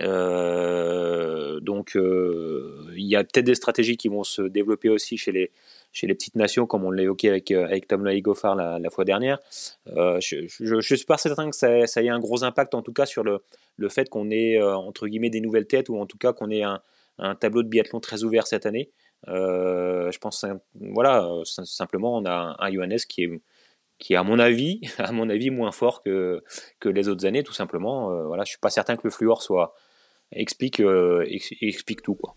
[0.00, 5.30] Euh, donc, euh, il y a peut-être des stratégies qui vont se développer aussi chez
[5.30, 5.52] les,
[5.92, 9.04] chez les petites nations, comme on l'a évoqué avec, euh, avec Tom Goffard la, fois
[9.04, 9.38] dernière.
[9.88, 13.06] Euh, je ne suis pas certain que ça, ait un gros impact, en tout cas,
[13.06, 13.42] sur le,
[13.76, 16.50] le fait qu'on ait, euh, entre guillemets, des nouvelles têtes, ou en tout cas qu'on
[16.50, 16.80] ait un,
[17.18, 18.90] un tableau de biathlon très ouvert cette année.
[19.26, 23.40] Je pense, voilà, simplement, on a un, Johannes qui est,
[23.98, 26.40] qui à mon avis, à mon avis, moins fort que,
[26.78, 28.26] que les autres années, tout simplement.
[28.26, 29.74] Voilà, je suis pas certain que le fluor soit
[30.32, 32.36] explique, ex- explique tout, quoi.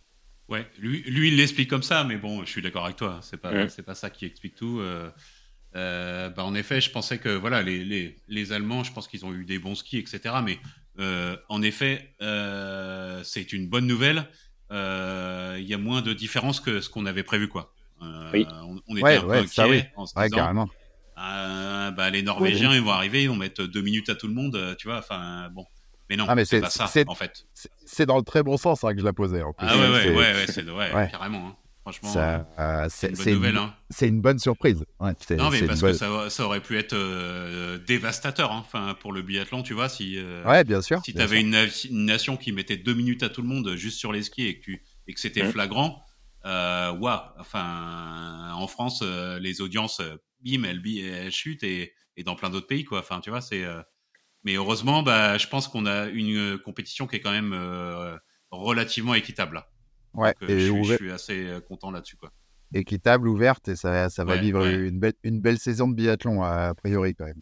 [0.50, 3.20] Ouais, lui, lui il l'explique comme ça, mais bon, je suis d'accord avec toi.
[3.24, 4.80] C'est pas, c'est pas ça qui explique tout.
[4.80, 5.10] Euh,
[5.76, 9.26] euh, bah, en effet, je pensais que voilà, les, les, les Allemands, je pense qu'ils
[9.26, 10.36] ont eu des bons skis, etc.
[10.44, 10.60] Mais
[11.00, 12.16] euh, en effet,
[13.24, 14.28] c'est une bonne nouvelle.
[14.72, 17.74] Il y a moins de différence que ce qu'on avait prévu, quoi.
[18.34, 18.46] Oui.
[18.64, 19.84] on, on était Ouais, un peu ouais, inquiets ça oui.
[19.96, 20.70] en se disant, carrément.
[21.18, 24.34] euh, bah, les Norvégiens, ils vont arriver, ils vont mettre deux minutes à tout le
[24.34, 24.98] monde, tu vois.
[25.00, 25.66] Enfin, bon.
[26.10, 27.46] Mais non, Ah, mais c'est c'est- pas ça, en fait.
[27.86, 29.42] C'est- dans le très bon sens hein, que je la posais.
[29.42, 29.66] En plus.
[29.70, 31.08] Ah ouais, ouais, ouais, ouais, c'est ouais, Ouais.
[31.10, 31.48] carrément.
[31.48, 31.56] hein.
[31.82, 33.52] Franchement, euh, ça, c'est une bonne c'est nouvelle.
[33.56, 33.76] une, Hein.
[33.90, 34.86] c'est une bonne surprise.
[35.02, 39.12] Ouais, Non, mais parce que ça, ça aurait pu être euh, dévastateur hein, enfin, pour
[39.12, 41.02] le biathlon, tu vois, si, euh, Ouais, bien sûr.
[41.04, 43.76] si tu avais une, na- une nation qui mettait deux minutes à tout le monde
[43.76, 45.52] juste sur les skis et que, tu- et que c'était Mhm.
[45.52, 46.02] flagrant,
[46.46, 50.02] euh, waouh, enfin, en France, euh, les audiences,
[50.42, 53.00] bim, elles, elles chutent et, et dans plein d'autres pays, quoi.
[53.00, 53.66] Enfin, tu vois, c'est.
[54.44, 58.18] Mais heureusement, bah, je pense qu'on a une euh, compétition qui est quand même euh,
[58.52, 59.56] relativement équitable.
[59.56, 59.70] là.
[60.14, 62.32] Ouais, Donc, euh, et je, suis, je ouvert- suis assez content là-dessus, quoi.
[62.74, 64.74] équitable, ouverte, et ça, ça va Ouais, vivre ouais.
[64.88, 67.42] Une, belle, une belle saison de biathlon, a priori, quand même.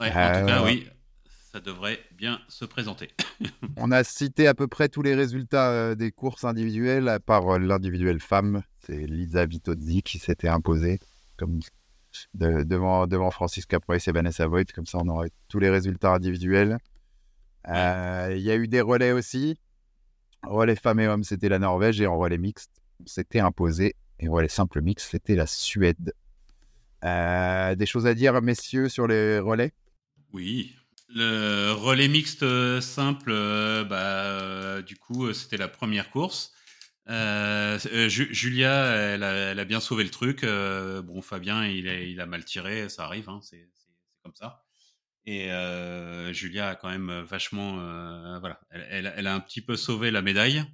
[0.00, 0.86] Ouais, en tout cas, oui,
[1.52, 3.10] ça devrait bien se présenter.
[3.76, 7.58] On a cité à peu près tous les résultats des courses individuelles, à part euh,
[7.58, 8.62] l'individuel femme.
[8.80, 10.98] C'est Lisa Vitozzi qui s'était imposée
[11.36, 11.60] comme
[12.34, 14.64] de- devant, devant Francis Caprois et Vanessa Voigt.
[14.74, 16.78] Comme ça, on aurait tous les résultats individuels.
[17.68, 19.58] Euh, Il y a eu des relais aussi.
[20.42, 22.00] Relais femmes et hommes, c'était la Norvège.
[22.00, 22.70] Et en relais mixte,
[23.02, 23.94] on s'était imposé.
[24.20, 26.14] Et relais simple mixte, c'était la Suède.
[27.04, 29.72] Euh, des choses à dire, messieurs, sur les relais?
[30.32, 30.74] Oui.
[31.08, 36.52] Le relais mixte euh, simple, bah, euh, du coup, c'était la première course.
[37.08, 40.44] Euh, euh, Ju- Julia, elle a, bien sauvé le truc.
[40.44, 43.68] Euh, bon, Fabien, il a, mal tiré, ça arrive, hein, c'est
[44.22, 44.64] comme ça.
[45.24, 45.48] Et
[46.32, 47.78] Julia a quand même vachement,
[48.38, 50.64] voilà, elle, a un petit peu sauvé la médaille.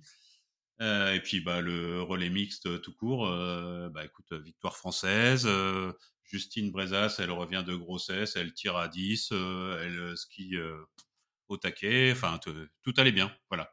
[0.81, 3.27] Et puis, bah, le relais mixte tout court,
[3.91, 5.49] bah, écoute, victoire française.
[6.25, 10.57] Justine Brezas, elle revient de grossesse, elle tire à 10, euh, elle skie
[11.49, 12.41] au taquet, enfin
[12.83, 13.73] tout allait bien, voilà.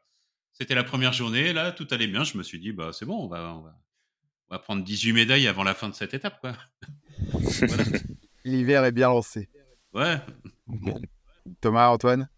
[0.60, 3.24] C'était la première journée, là, tout allait bien, je me suis dit, bah c'est bon,
[3.24, 3.74] on va, on, va,
[4.50, 6.52] on va prendre 18 médailles avant la fin de cette étape, quoi.
[7.66, 7.84] Voilà.
[8.44, 9.48] L'hiver est bien lancé.
[9.94, 10.16] Ouais,
[11.62, 12.28] Thomas, Antoine?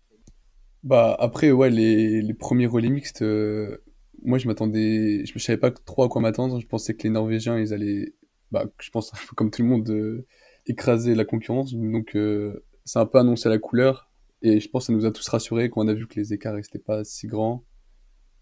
[0.84, 3.84] Bah après ouais les, les premiers relais mixtes euh,
[4.24, 6.60] moi je m'attendais je ne savais pas trop à quoi m'attendre.
[6.60, 8.14] Je pensais que les Norvégiens ils allaient
[8.50, 10.26] bah je pense un peu comme tout le monde euh,
[10.66, 11.74] écraser la concurrence.
[11.74, 14.10] Donc euh, c'est un peu annoncé à la couleur.
[14.42, 16.32] Et je pense que ça nous a tous rassurés quand on a vu que les
[16.32, 17.64] écarts restaient pas si grands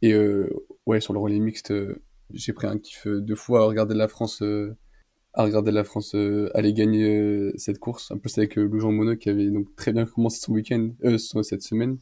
[0.02, 0.48] et euh,
[0.86, 3.94] ouais sur le relais mixte euh, j'ai pris un kiff euh, deux fois à regarder
[3.94, 4.42] la France
[5.34, 8.10] à regarder la France euh, aller gagner euh, cette course.
[8.10, 10.90] En plus avec euh, Jean Monod qui avait donc très bien commencé son week-end,
[11.42, 11.98] cette semaine,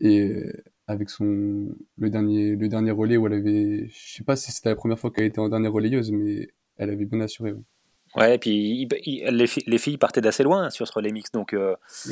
[0.00, 0.44] et
[0.86, 4.68] avec son le dernier le dernier relais où elle avait, je sais pas si c'était
[4.68, 7.52] la première fois qu'elle était en dernière relayeuse, mais elle avait bien assuré.
[7.52, 7.60] ouais.
[8.14, 8.50] Ouais, et puis
[8.82, 11.56] il- il- les, filles, les filles partaient d'assez loin sur ce relais mix, donc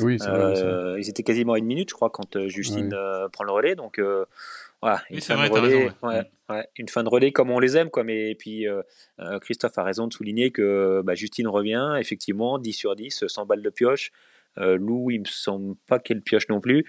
[0.01, 0.99] Oui, vrai.
[0.99, 3.29] ils étaient quasiment à une minute, je crois, quand Justine Ouais.
[3.31, 3.75] prend le relais.
[3.75, 4.01] Donc
[4.81, 6.61] voilà, une fin de relais, mm.
[6.77, 8.03] une fin de relais comme on les aime, quoi.
[8.03, 8.65] Mais et puis
[9.41, 13.61] Christophe a raison de souligner que bah, Justine revient, effectivement, 10 sur 10, 100 balles
[13.61, 14.11] de pioche.
[14.57, 16.85] Lou, il me semble pas qu'elle pioche non plus.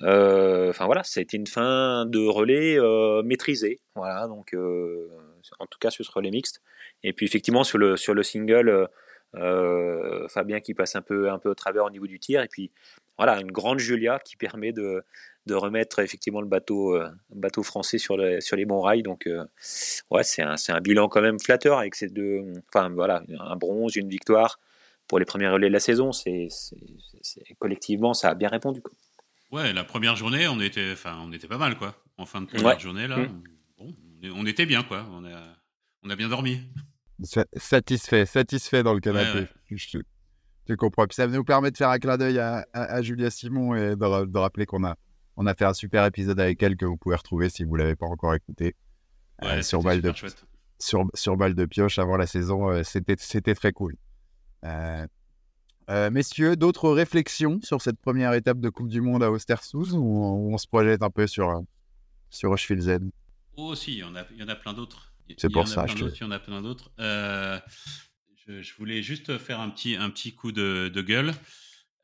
[0.00, 2.78] Enfin voilà, été une fin de relais
[3.24, 3.80] maîtrisée.
[3.96, 6.62] Voilà, donc en tout cas sur ce relais mixte.
[7.02, 8.88] Et puis effectivement sur le sur le single,
[10.28, 12.42] Fabien qui passe un peu un peu au travers au niveau du tir.
[12.42, 12.70] Et puis
[13.18, 15.02] voilà, une grande Julia qui permet de,
[15.46, 16.98] de remettre effectivement le bateau,
[17.30, 19.02] bateau français sur, sur les bons rails.
[19.02, 19.28] Donc,
[20.10, 22.40] ouais, c'est un, un, bilan quand même flatteur avec ces deux.
[22.72, 24.58] Enfin, voilà, un bronze, une victoire
[25.08, 26.12] pour les premiers relais de la saison.
[26.12, 26.48] C'est,
[27.58, 28.80] collectivement, ça a bien répondu.
[28.80, 28.92] Quoi.
[29.50, 31.94] Ouais, la première journée, on était, enfin, on était pas mal, quoi.
[32.16, 33.42] En fin de première journée, là, mmh.
[33.78, 33.94] bon,
[34.34, 35.06] on était bien, quoi.
[35.12, 35.42] On a,
[36.02, 36.60] on a bien dormi.
[37.56, 39.46] Satisfait, satisfait dans le canapé.
[40.66, 41.06] tu comprends.
[41.06, 44.38] Puis ça nous permet de faire un clin d'œil à, à, Julia Simon et de,
[44.38, 44.96] rappeler qu'on a,
[45.36, 47.82] on a fait un super épisode avec elle que vous pouvez retrouver si vous ne
[47.82, 48.74] l'avez pas encore écouté.
[49.42, 50.12] Euh, sur, balle de,
[50.78, 52.70] sur, sur balle de pioche avant la saison.
[52.70, 53.16] Euh, c'était,
[53.54, 53.96] très cool.
[54.64, 60.24] Euh, messieurs, d'autres réflexions sur cette première étape de Coupe du Monde à Ostersund ou
[60.52, 61.62] on, se projette un peu sur,
[62.30, 63.00] sur Z
[63.56, 65.12] Oh, si, il y en a, il y en a plein d'autres.
[65.36, 65.86] C'est pour ça.
[65.88, 66.90] Il y en a plein d'autres.
[67.00, 67.58] Euh,
[68.46, 71.32] je, voulais juste faire un petit, un petit coup de, gueule.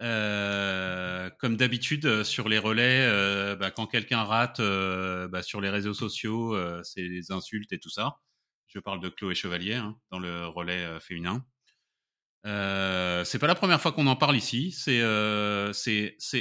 [0.00, 7.08] Comme d'habitude sur les relais, bah, quand quelqu'un rate bah, sur les réseaux sociaux, c'est
[7.08, 8.16] des insultes et tout ça.
[8.66, 11.44] Je parle de Chloé Chevalier hein, dans le relais féminin.
[12.46, 14.72] Euh, c'est pas la première fois qu'on en parle ici.
[14.72, 15.72] C'est euh,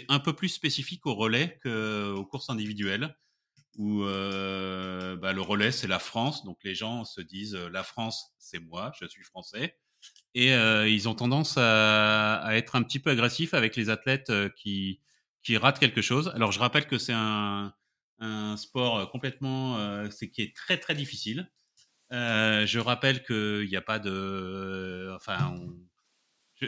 [0.07, 3.15] un peu plus spécifique au relais qu'aux courses individuelles,
[3.77, 7.83] où euh, bah, le relais c'est la France, donc les gens se disent euh, la
[7.83, 9.77] France c'est moi, je suis français,
[10.35, 14.99] et euh, ils ont tendance à, être un petit peu agressifs avec les athlètes qui
[15.43, 16.31] qui ratent quelque chose.
[16.35, 17.73] Alors je rappelle que c'est un,
[18.57, 19.77] sport complètement,
[20.11, 21.49] c'est qui est très très difficile.
[22.11, 25.55] Euh, je rappelle qu'il n'y a pas de, enfin,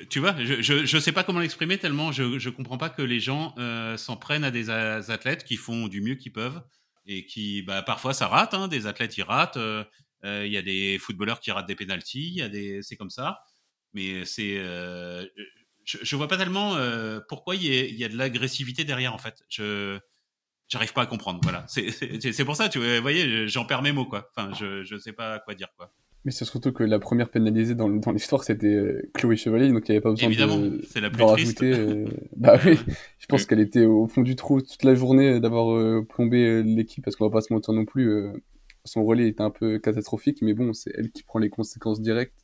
[0.10, 3.20] tu vois, je ne sais pas comment l'exprimer tellement je ne comprends pas que les
[3.20, 6.62] gens euh, s'en prennent à des athlètes qui font du mieux qu'ils peuvent
[7.06, 8.54] et qui, bah, parfois, ça rate.
[8.54, 9.58] Hein, des athlètes, ils ratent.
[9.58, 9.84] Euh,
[10.24, 12.42] euh, il y a des footballeurs qui ratent des pénalties.
[12.52, 13.42] Des, c'est comme ça.
[13.94, 14.56] Mais c'est,
[15.84, 16.76] je, je vois pas tellement
[17.28, 19.44] pourquoi il y, y, a de l'agressivité derrière en fait.
[19.50, 20.00] Je
[20.68, 21.40] j'arrive pas à comprendre.
[21.44, 22.70] Voilà, c'est pour ça.
[22.70, 24.30] Tu voyez, j'en perds mes mots quoi.
[24.36, 25.92] Enfin, je je sais pas quoi dire quoi.
[26.24, 29.90] Mais c'est surtout que la première pénalisée dans, dans l'histoire, c'était euh, Chloé Chevalier, donc
[29.90, 31.64] il n'y avait pas besoin Évidemment, de, c'est la plus triste.
[31.64, 32.78] Euh, bah oui,
[33.18, 37.04] je pense qu'elle était au fond du trou toute la journée d'avoir euh, plombé l'équipe,
[37.04, 38.28] parce qu'on va pas se mentir non plus,
[38.86, 42.41] son relais était un peu catastrophique, mais bon, c'est elle qui prend les conséquences directes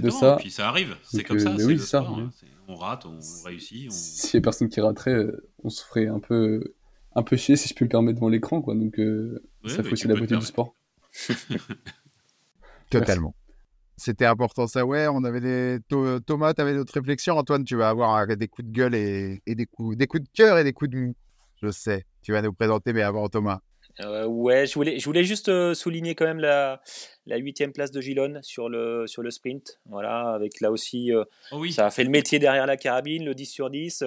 [0.00, 0.34] de ça.
[0.34, 1.54] Et puis ça arrive, c'est comme ça.
[1.54, 2.00] Oui, ça.
[2.00, 2.30] Hein.
[2.68, 3.88] On rate, on réussit.
[3.88, 3.90] On...
[3.90, 5.26] S'il y a personne qui raterait,
[5.62, 6.74] on se ferait un peu,
[7.14, 8.74] un peu chier, si je puis me permettre, devant l'écran, quoi.
[8.74, 9.00] Donc
[9.66, 10.74] ça fait aussi la beauté du sport.
[12.90, 13.34] Totalement.
[13.96, 14.84] C'était important ça.
[14.84, 15.78] Ouais, on avait des.
[16.26, 17.36] Thomas, tu avais d'autres réflexions.
[17.36, 19.96] Antoine, tu vas avoir des coups de gueule et, des, coups...
[19.96, 21.14] des coups de cœur et des coups de mou.
[21.62, 22.04] Je sais.
[22.22, 23.60] Tu vas nous présenter, mais avant Thomas.
[24.00, 26.80] Euh, ouais, je voulais, je voulais juste euh, souligner quand même la,
[27.26, 29.80] huitième place de Gilon sur le, sur le sprint.
[29.86, 31.72] Voilà, avec là aussi, euh, oh oui.
[31.72, 34.04] ça a fait le métier derrière la carabine, le 10 sur 10.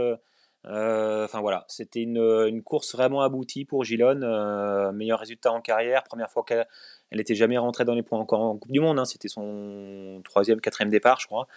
[0.67, 4.91] Enfin voilà, c'était une, une, course vraiment aboutie pour Gilon.
[4.93, 6.65] meilleur résultat en carrière, première fois qu'elle
[7.11, 8.97] elle n'était jamais rentrée dans les points encore en Coupe du Monde.
[8.97, 9.05] Hein.
[9.05, 11.47] C'était son troisième, quatrième départ, je crois.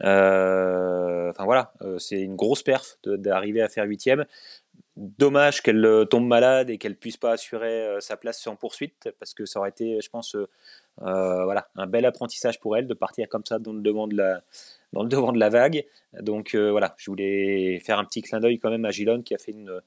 [0.00, 4.24] Enfin voilà, c'est une grosse perf d'arriver à faire huitième.
[4.96, 9.34] Dommage qu'elle euh, tombe malade et qu'elle puisse pas assurer sa place sans poursuite, parce
[9.34, 10.36] que ça aurait été, je pense,
[10.98, 14.42] voilà, un bel apprentissage pour elle de partir comme ça dans le devant de la,
[14.92, 15.84] dans le devant de la vague.
[16.20, 19.38] Donc voilà, je voulais faire un petit clin d'œil quand même à Gilon qui a
[19.38, 19.80] fait une,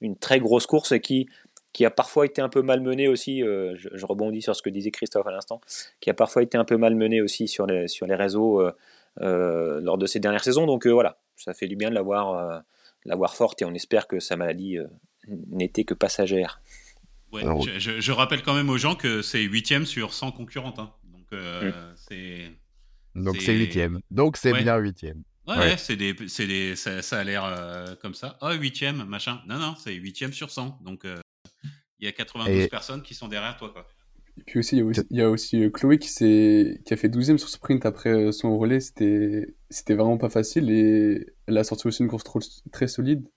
[0.00, 1.28] une très grosse course et qui,
[1.72, 4.90] qui a parfois été un peu malmené aussi, euh, je, rebondis sur ce que disait
[4.90, 5.60] Christophe à l'instant,
[6.00, 8.72] qui a parfois été un peu malmené aussi sur les, sur les réseaux euh,
[9.20, 10.66] euh, lors de ces dernières saisons.
[10.66, 12.62] Donc voilà, ça fait du bien de l'avoir
[13.04, 14.78] l'avoir forte et on espère que sa maladie
[15.28, 16.60] n'était que passagère.
[17.32, 17.42] Ouais,
[17.78, 20.78] je, je, rappelle quand même aux gens que c'est huitième sur 100 concurrentes.
[20.78, 20.92] Hein.
[21.04, 21.72] Donc mm.
[21.96, 22.50] c'est...
[23.14, 24.00] Donc c'est huitième.
[24.10, 25.22] Donc c'est bien huitième.
[25.48, 25.76] Ouais, ouais.
[25.76, 28.38] c'est des, des, ça, ça a l'air comme ça.
[28.42, 29.40] Oh, huitième, machin.
[29.48, 30.80] Non, non, c'est huitième sur 100.
[30.84, 31.04] Donc,
[32.02, 33.70] il y a 92 personnes qui sont derrière toi.
[33.72, 33.86] Quoi.
[34.38, 37.36] Et puis aussi, il y a aussi, euh, Chloé qui, qui a fait 12 e
[37.36, 38.80] sur sprint après euh, son relais.
[38.80, 39.54] C'était
[39.90, 42.24] vraiment pas facile et elle a sorti aussi une course
[42.72, 43.28] très solide.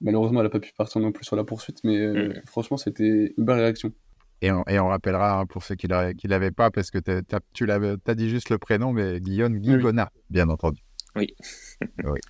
[0.00, 2.42] Malheureusement, elle n'a pas pu partir non plus sur la poursuite, mais euh, mm.
[2.46, 3.92] franchement, c'était une belle réaction.
[4.40, 7.70] Et on, et on rappellera hein, pour ceux qui ne l'avaient pas, parce que tu
[7.70, 10.80] as dit juste le prénom, mais Guillaume Guigona, bien entendu.
[11.16, 11.34] Oui.
[12.04, 12.20] oui,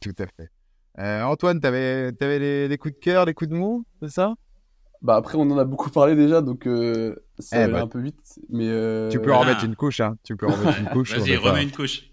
[0.00, 1.22] tout, à fait.
[1.22, 4.34] Antoine, tu avais, avais les, les, coups de cœur, les coups de mou, c'est ça?
[5.02, 7.88] Bah après, on en a beaucoup parlé déjà, donc euh, ça eh va bah, un
[7.88, 8.38] peu vite.
[8.48, 9.08] Mais euh...
[9.08, 10.16] Tu peux en remettre une couche, hein.
[10.22, 11.16] Tu peux en remettre une couche.
[11.16, 12.10] Vas-y, remets une couche.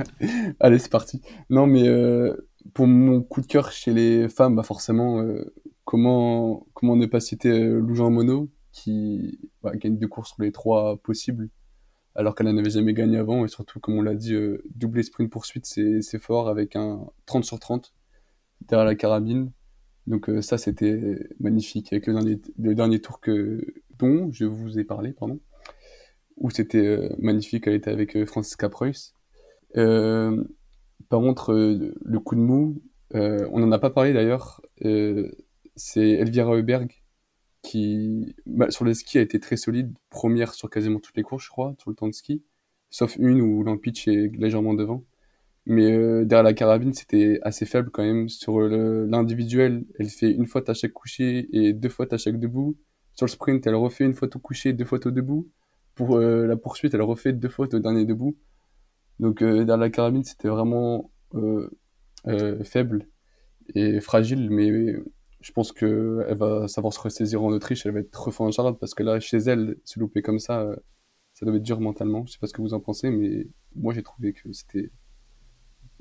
[0.60, 1.22] Allez, c'est parti.
[1.50, 2.34] Non, mais euh,
[2.74, 7.20] pour mon coup de cœur chez les femmes, bah forcément, euh, comment comment ne pas
[7.20, 11.50] citer euh, Lou Mono qui bah, gagne deux courses sur les trois possibles,
[12.14, 15.30] alors qu'elle n'avait jamais gagné avant et surtout, comme on l'a dit, euh, doublé sprint
[15.30, 17.92] poursuite, c'est c'est fort avec un 30 sur 30
[18.62, 19.52] derrière la carabine.
[20.06, 23.64] Donc euh, ça, c'était magnifique avec le dernier, le dernier tour que
[23.98, 25.40] dont je vous ai parlé, pardon,
[26.36, 27.66] où c'était euh, magnifique.
[27.66, 29.14] Elle était avec euh, Francisca Preuss.
[29.74, 32.82] par contre, le coup de mou,
[33.14, 34.60] on n'en a pas parlé d'ailleurs.
[35.76, 37.02] c'est Elvira Heuberg
[37.62, 41.44] qui, bah, sur les skis, a été très solide, première sur quasiment toutes les courses,
[41.44, 42.42] je crois, sur le temps de ski,
[42.90, 45.04] sauf une où Lampitch est légèrement devant.
[45.66, 48.28] Mais euh, derrière la carabine, c'était assez faible quand même.
[48.28, 52.76] Sur l'individuel, elle fait une faute à chaque coucher et deux fautes à chaque debout.
[53.14, 55.48] Sur le sprint, elle refait une faute au coucher, deux fautes au debout.
[55.94, 58.36] Pour euh, la poursuite, elle refait deux fautes au dernier debout.
[59.20, 61.10] Donc euh, derrière la carabine, c'était vraiment
[62.64, 63.08] faible
[63.74, 64.94] et fragile, mais
[65.40, 67.86] je pense que elle va savoir se ressaisir en Autriche.
[67.86, 70.66] Elle va être trop en Charlotte parce que là, chez elle, se louper comme ça,
[71.34, 72.26] ça doit être dur mentalement.
[72.26, 74.90] Je sais pas ce que vous en pensez, mais moi j'ai trouvé que c'était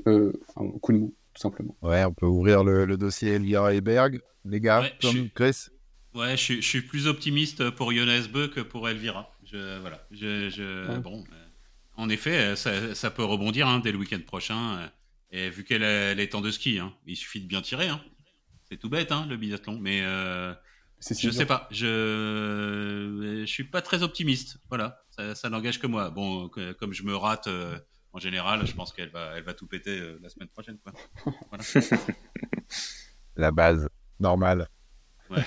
[0.08, 1.76] euh, un coup de mou, tout simplement.
[1.82, 5.70] Ouais, on peut ouvrir le, dossier Elvira Berg, les gars, comme Chris.
[6.14, 9.34] Ouais, je, je, suis plus optimiste pour Jonas Beu que pour Elvira.
[9.46, 11.46] Je, voilà, je, bon, euh,
[11.96, 14.78] en effet, ça, ça peut rebondir hein, dès le week-end prochain.
[14.78, 14.88] Euh,
[15.32, 17.88] et vu qu'elle est en de ski, hein, il suffit de bien tirer.
[17.88, 18.02] Hein.
[18.68, 19.80] C'est tout bête, hein, le biathlon.
[19.80, 20.54] Mais euh,
[21.00, 21.70] je sais pas.
[21.72, 24.58] Je je suis pas très optimiste.
[24.68, 26.10] Voilà, ça, ça n'engage que moi.
[26.10, 27.48] Bon, comme je me rate
[28.14, 30.78] en général, je pense qu'elle va, elle va tout péter euh, la semaine prochaine.
[33.36, 33.88] la base,
[34.20, 34.68] normale.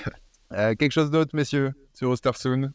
[0.52, 2.70] Euh, quelque chose d'autre, messieurs, sur Ostersund?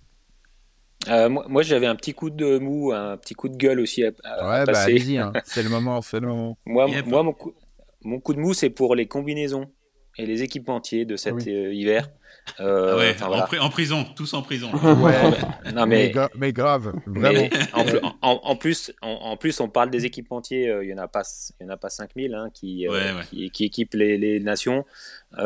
[1.07, 4.09] Euh, moi, j'avais un petit coup de mou, un petit coup de gueule aussi à,
[4.09, 5.31] ouais, bah, allez-y, hein.
[5.45, 6.57] c'est le moment, c'est le moment.
[6.65, 7.53] moi, moi mon, coup,
[8.01, 9.71] mon coup de mou, c'est pour les combinaisons
[10.17, 12.09] et les équipementiers de cet ah hiver.
[12.59, 13.29] Euh, ah
[13.61, 14.69] en, prison, tous en prison.
[15.73, 17.47] non, mais, mais, grave, vraiment.
[18.21, 21.23] en, plus, en, plus, on parle des équipementiers, euh, il n'y en a pas,
[21.59, 24.85] il y en a pas 5000 hein, qui, euh, qui, qui, équipent les, nations.
[25.37, 25.39] Il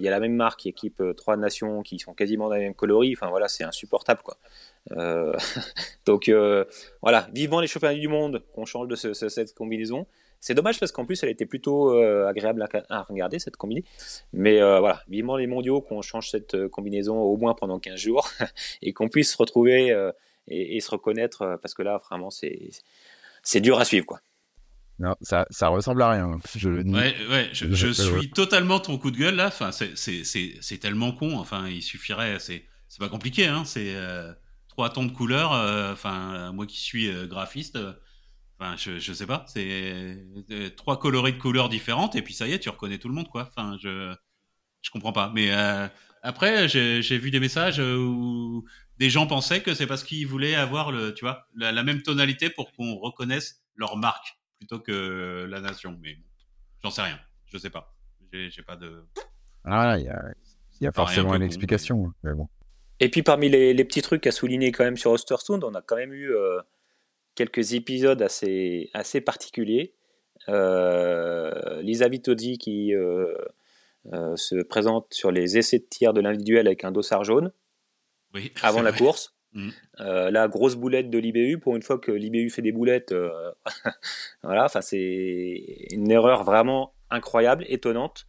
[0.00, 2.74] y a la même marque qui équipe trois nations qui sont quasiment dans la même
[2.74, 3.14] coloris.
[3.16, 4.36] Enfin voilà, c'est insupportable quoi.
[6.06, 6.30] donc
[7.02, 10.06] voilà, vivement les championnats du monde qu'on change de cette combinaison.
[10.40, 13.86] C'est dommage parce qu'en plus, elle était plutôt euh, agréable à, regarder, cette combinaison.
[14.32, 17.98] Mais euh, voilà, vivement les mondiaux qu'on change cette euh, combinaison au moins pendant 15
[17.98, 18.30] jours
[18.82, 19.94] et qu'on puisse se retrouver
[20.46, 24.06] et, se reconnaître parce que là, vraiment, c'est dur à suivre.
[24.06, 24.20] quoi.
[25.00, 26.38] Non, ça, ça ressemble à rien.
[26.56, 29.46] Je, ouais, ouais, je, suis totalement ton coup de gueule là.
[29.48, 31.36] Enfin, c'est tellement con.
[31.36, 32.38] Enfin, il suffirait.
[32.38, 32.64] C'est
[32.98, 33.46] pas compliqué.
[33.46, 33.64] Hein.
[33.64, 33.94] C'est
[34.68, 35.52] trois tons de couleurs.
[35.92, 37.78] Enfin, moi qui suis graphiste
[38.60, 39.68] Enfin, je, je sais pas, c'est
[40.50, 43.14] euh, trois coloris de couleurs différentes et puis ça y est, tu reconnais tout le
[43.14, 43.48] monde, quoi.
[43.48, 44.14] Enfin, je
[44.82, 45.30] je comprends pas.
[45.34, 45.86] Mais euh,
[46.22, 48.64] après, j'ai vu des messages où
[48.98, 52.50] des gens pensaient que c'est parce qu'ils voulaient avoir le, tu vois, la, même tonalité
[52.50, 55.98] pour qu'on reconnaisse leur marque plutôt que la nation.
[56.02, 56.16] Mais
[56.82, 57.94] j'en sais rien, je sais pas.
[58.32, 59.04] J'ai pas de.
[59.64, 60.22] Ah, il y a,
[60.80, 62.48] y a forcément une explication, hein, mais bon.
[63.00, 65.82] Et puis parmi les, les, petits trucs à souligner quand même sur Ostersund, on a
[65.82, 66.60] quand même eu euh,
[67.38, 69.94] quelques épisodes assez, assez particuliers.
[70.48, 73.32] Euh, Lisa Vitozzi qui euh,
[74.12, 77.52] euh, se présente sur les essais de tir de l'individuel avec un dossard jaune
[78.62, 79.34] avant la course.
[79.52, 79.70] Mm.
[79.98, 83.14] la grosse boulette de l'IBU, pour une fois que l'IBU fait des boulettes,
[84.42, 88.26] voilà, enfin c'est une erreur vraiment incroyable, étonnante,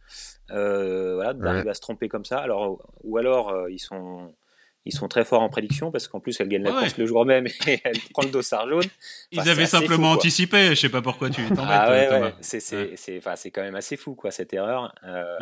[0.48, 2.38] voilà, d'arriver à se tromper comme ça.
[2.38, 4.34] Alors, ou alors ils sont
[4.86, 7.24] ils sont très forts en prédiction parce qu'en plus elle gagne la course le jour
[7.26, 8.84] même et elle prend le dossard jaune.
[9.30, 11.66] Ils avaient simplement anticipé, je sais pas pourquoi tu t'embêtes.
[11.68, 12.34] Ah ouais, ouais.
[12.40, 14.94] c'est quand même assez fou quoi cette erreur.
[15.04, 15.38] Euh,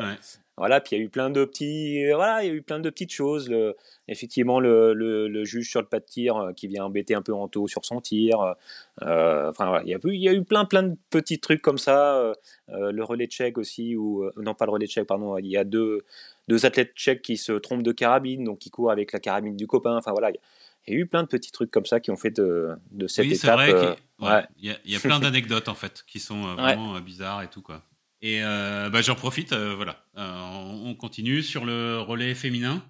[0.56, 2.80] voilà, puis il y a eu plein de petits, voilà, il y a eu plein
[2.80, 3.48] de petites choses.
[3.48, 3.76] Le,
[4.08, 7.32] effectivement, le, le, juge sur le pas de tir euh, qui vient embêter un peu
[7.32, 8.56] Anto sur son tir.
[9.02, 11.38] Euh, enfin, voilà, il y a eu, il y a eu plein, plein de petits
[11.38, 12.32] trucs comme ça.
[12.66, 15.38] le relais tchèque aussi, ou non pas le relais tchèque, pardon.
[15.38, 16.04] Il y a deux
[16.48, 19.66] deux athlètes tchèques qui se trompent de carabine, donc qui courent avec la carabine du
[19.66, 19.96] copain.
[19.96, 22.30] Enfin voilà, il y, a eu plein de petits trucs comme ça qui ont fait
[22.30, 23.54] de, de cette oui, étape.
[23.54, 27.42] Vrai euh, il y, a plein d'anecdotes en fait qui sont euh, vraiment euh, bizarres
[27.42, 27.84] et tout quoi.
[28.20, 30.04] Et bah, j'en profite, voilà.
[30.16, 32.82] on continue sur le relais féminin.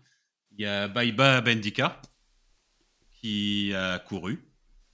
[0.52, 2.00] Il y a Baiba Bendika
[3.20, 4.42] qui a couru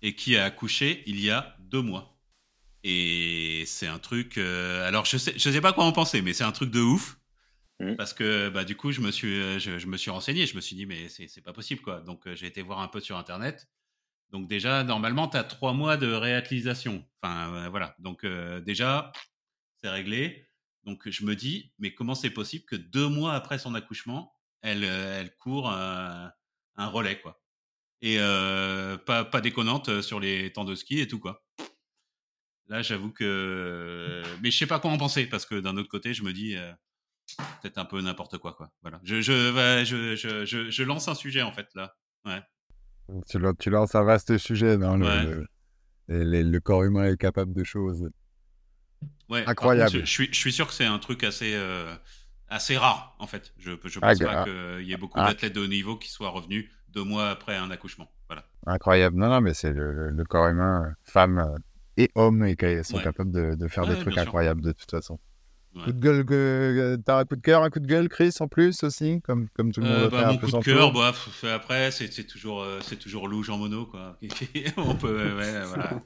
[0.02, 2.18] et qui a accouché il y a deux mois.
[2.82, 4.38] Et c'est un truc.
[4.38, 7.16] alors je sais, je sais pas quoi en penser, mais c'est un truc de ouf
[7.80, 7.96] Mmh.
[7.96, 10.76] Parce que bah, du coup, je me, suis, je, me suis renseigné, je me suis
[10.76, 11.80] dit, mais c'est pas possible.
[11.80, 12.00] quoi.
[12.00, 13.68] Donc, j'ai été voir un peu sur Internet.
[14.30, 17.04] Donc, déjà, normalement, tu as trois mois de réutilisation.
[17.20, 17.96] Enfin, voilà.
[17.98, 18.24] Donc,
[18.64, 19.12] déjà,
[19.82, 20.46] c'est réglé.
[20.84, 24.84] Donc, je me dis, mais comment c'est possible que deux mois après son accouchement, elle,
[24.84, 26.32] elle court un,
[26.76, 27.42] un relais, quoi.
[28.02, 31.44] Et pas, pas déconnante sur les temps de ski et tout, quoi.
[32.68, 34.22] Là, j'avoue que.
[34.42, 36.56] Mais je sais pas quoi en penser, parce que d'un autre côté, je me dis.
[37.62, 38.70] Peut-être un peu n'importe quoi, quoi.
[38.82, 39.00] Voilà.
[39.02, 41.94] Je, je, je, je, je, lance un sujet, en fait, là.
[42.24, 42.42] Ouais.
[43.28, 45.46] Tu, tu lances un vaste sujet, non le,
[46.08, 48.08] le, corps humain est capable de choses.
[49.28, 49.90] Ouais, incroyable.
[49.90, 51.58] je, suis, je suis sûr que c'est un truc assez,
[52.48, 53.52] assez rare, en fait.
[53.58, 55.28] Je ne pense ah, pas qu'il y ait beaucoup ah.
[55.28, 58.10] d'athlètes de haut niveau qui soient revenus deux mois après un accouchement.
[58.28, 58.44] Voilà.
[58.66, 59.16] Incroyable.
[59.16, 61.58] Non, non, mais c'est le, corps humain, femme
[61.96, 65.18] et homme, et qui sont capables de, de faire des trucs incroyables de toute façon.
[65.82, 68.84] Coup de gueule, t'as un coup de cœur, un coup de gueule, Chris, en plus
[68.84, 69.96] aussi, comme, comme tout le monde.
[69.96, 71.12] Euh, bah, mon coup de cœur, bah,
[71.52, 74.16] après, c'est toujours, euh, c'est toujours Louge en mono, quoi.
[74.76, 76.00] on peut, ouais, voilà.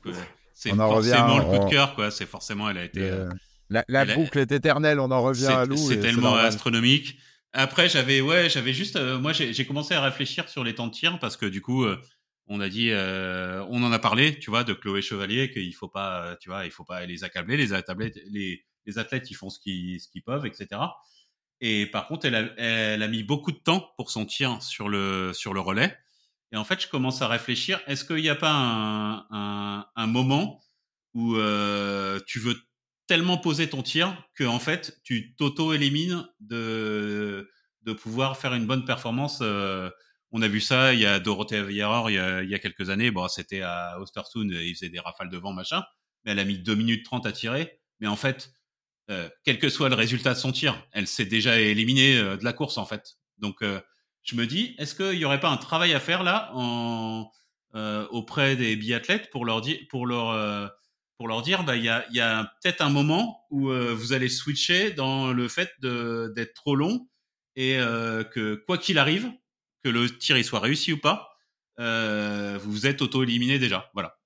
[0.54, 2.10] C'est forcément le coup de cœur, quoi.
[2.10, 3.02] C'est forcément, elle a été.
[3.02, 3.28] Euh,
[3.68, 5.76] la, la boucle est éternelle, on en revient à Lou.
[5.76, 7.18] C'est tellement astronomique.
[7.52, 11.18] Après, j'avais, ouais, j'avais juste, moi, j'ai commencé à réfléchir sur les temps de tir
[11.18, 11.84] parce que du coup,
[12.46, 16.36] on a dit, on en a parlé, tu vois, de Chloé Chevalier, qu'il faut pas,
[16.40, 19.60] tu vois, il faut pas les accabler, les accabler, les les athlètes, ils font ce
[19.60, 20.80] qu'ils peuvent, etc.
[21.60, 25.54] Et par contre, elle a, mis beaucoup de temps pour son tir sur le, sur
[25.54, 25.96] le relais.
[26.52, 30.60] Et en fait, je commence à réfléchir, est-ce qu'il n'y a pas un, moment
[31.14, 32.56] où euh, tu veux
[33.06, 37.50] tellement poser ton tir que en fait, tu t'auto-élimines de,
[37.82, 39.90] de pouvoir faire une bonne performance euh,
[40.30, 43.26] on a vu ça, il y a Dorothée a, il y a quelques années, bon,
[43.28, 45.82] c'était à Ostersund, il faisait des rafales de vent, machin,
[46.24, 47.80] mais elle a mis 2 minutes 30 à tirer.
[48.00, 48.52] Mais en fait,
[49.10, 52.44] euh, quel que soit le résultat de son tir, elle s'est déjà éliminée euh, de
[52.44, 53.16] la course en fait.
[53.38, 53.80] Donc euh,
[54.22, 57.30] je me dis, est-ce qu'il n'y aurait pas un travail à faire là en,
[58.10, 60.72] auprès des biathlètes pour leur dire, pour leur
[61.16, 64.28] pour leur dire, bah il y a, y a peut-être un moment où vous allez
[64.28, 67.08] switcher dans le fait d'être trop long
[67.56, 67.76] et
[68.32, 69.30] que quoi qu'il arrive,
[69.84, 71.30] que le tir soit réussi ou pas,
[71.78, 73.90] vous vous êtes auto-éliminé déjà.
[73.94, 74.18] Voilà.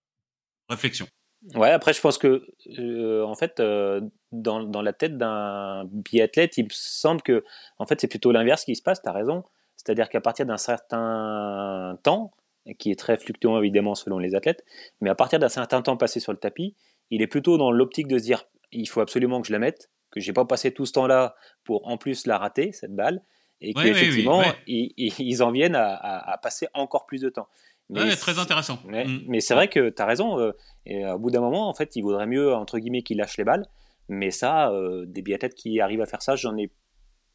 [0.68, 1.06] Réflexion.
[1.54, 2.46] Ouais, après, je pense que,
[2.78, 7.44] euh, en fait, euh, dans, dans, la tête d'un biathlète, il me semble que,
[7.78, 9.42] en fait, c'est plutôt l'inverse qui se passe, tu as raison.
[9.76, 12.32] C'est-à-dire qu'à partir d'un certain temps,
[12.78, 14.64] qui est très fluctuant évidemment selon les athlètes,
[15.00, 16.76] mais à partir d'un certain temps passé sur le tapis,
[17.10, 19.90] il est plutôt dans l'optique de se dire il faut absolument que je la mette,
[20.12, 21.34] que j'ai pas passé tout ce temps-là
[21.64, 23.22] pour en plus la rater, cette balle,
[23.60, 27.48] et qu'effectivement, ils, en viennent à, à, passer encore plus de temps.
[27.92, 28.78] Mais très intéressant.
[28.84, 29.20] Mm.
[29.28, 30.38] Mais, c'est vrai que tu as raison.
[30.38, 30.52] Euh,
[30.86, 33.44] et au bout d'un moment, en fait, il vaudrait mieux, entre guillemets, qu'il lâche les
[33.44, 33.66] balles.
[34.08, 36.70] Mais ça, euh, des biathlètes qui arrivent à faire ça, j'en ai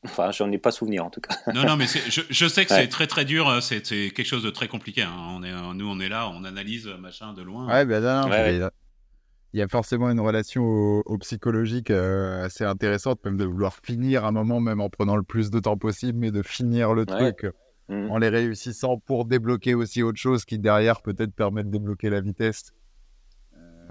[0.06, 1.36] Enfin, j'en ai pas souvenir en tout cas.
[1.54, 3.50] non, non, mais je, je, sais que c'est très très dur.
[3.50, 5.02] Euh, c'est quelque chose de très compliqué.
[5.02, 5.16] Hein.
[5.32, 7.68] On est, nous, on est là, on analyse machin de loin.
[7.68, 8.70] Ouais, ben non,
[9.54, 14.32] il y a forcément une relation au, psychologique assez intéressante, même de vouloir finir un
[14.32, 17.48] moment, même en prenant le plus de temps possible, mais de finir le truc.
[17.90, 18.12] Mmh.
[18.12, 22.20] en les réussissant pour débloquer aussi autre chose qui derrière peut-être permet de débloquer la
[22.20, 22.74] vitesse.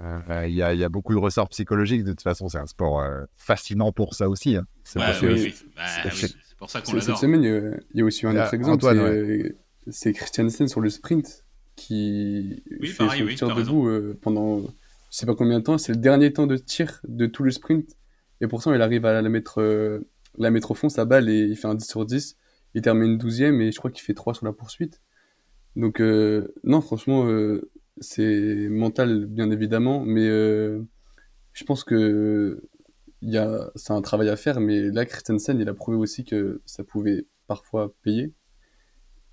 [0.01, 2.03] Euh, euh, il y, a beaucoup de ressorts psychologiques.
[2.03, 4.55] De toute façon, c'est un sport euh, fascinant pour ça aussi.
[4.55, 4.65] Hein.
[4.83, 4.99] C'est
[6.59, 7.01] pour ça qu'on l'adore.
[7.01, 8.85] Cette semaine, il y, a aussi un autre exemple.
[9.89, 11.45] C'est Christiansen sur le sprint
[11.75, 13.89] qui fait son tir debout
[14.21, 15.79] pendant je sais pas combien de temps.
[15.79, 17.95] C'est le dernier temps de tir de tout le sprint.
[18.41, 20.03] Et pourtant, il arrive à la mettre,
[20.37, 22.37] la mettre au fond, sa balle, et il fait un 10 sur 10
[22.77, 25.01] il termine 12ème et je crois qu'il fait 3 sur la poursuite.
[25.75, 30.83] Donc, euh, non, franchement, euh, c'est mental, bien évidemment, mais euh,
[31.53, 32.61] je pense que
[33.23, 37.25] c'est un travail à faire, mais là, Christensen, il a prouvé aussi que ça pouvait
[37.47, 38.31] parfois payer.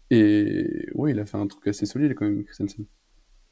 [0.09, 2.87] Et ouais, il a fait un truc assez solide quand même, Christensen.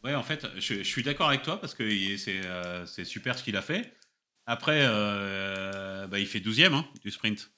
[0.04, 1.84] Ouais, en fait, je, suis d'accord avec toi parce que
[2.16, 3.92] c'est, super ce qu'il a fait.
[4.46, 7.52] Après, bah, il fait 12ème hein, du sprint.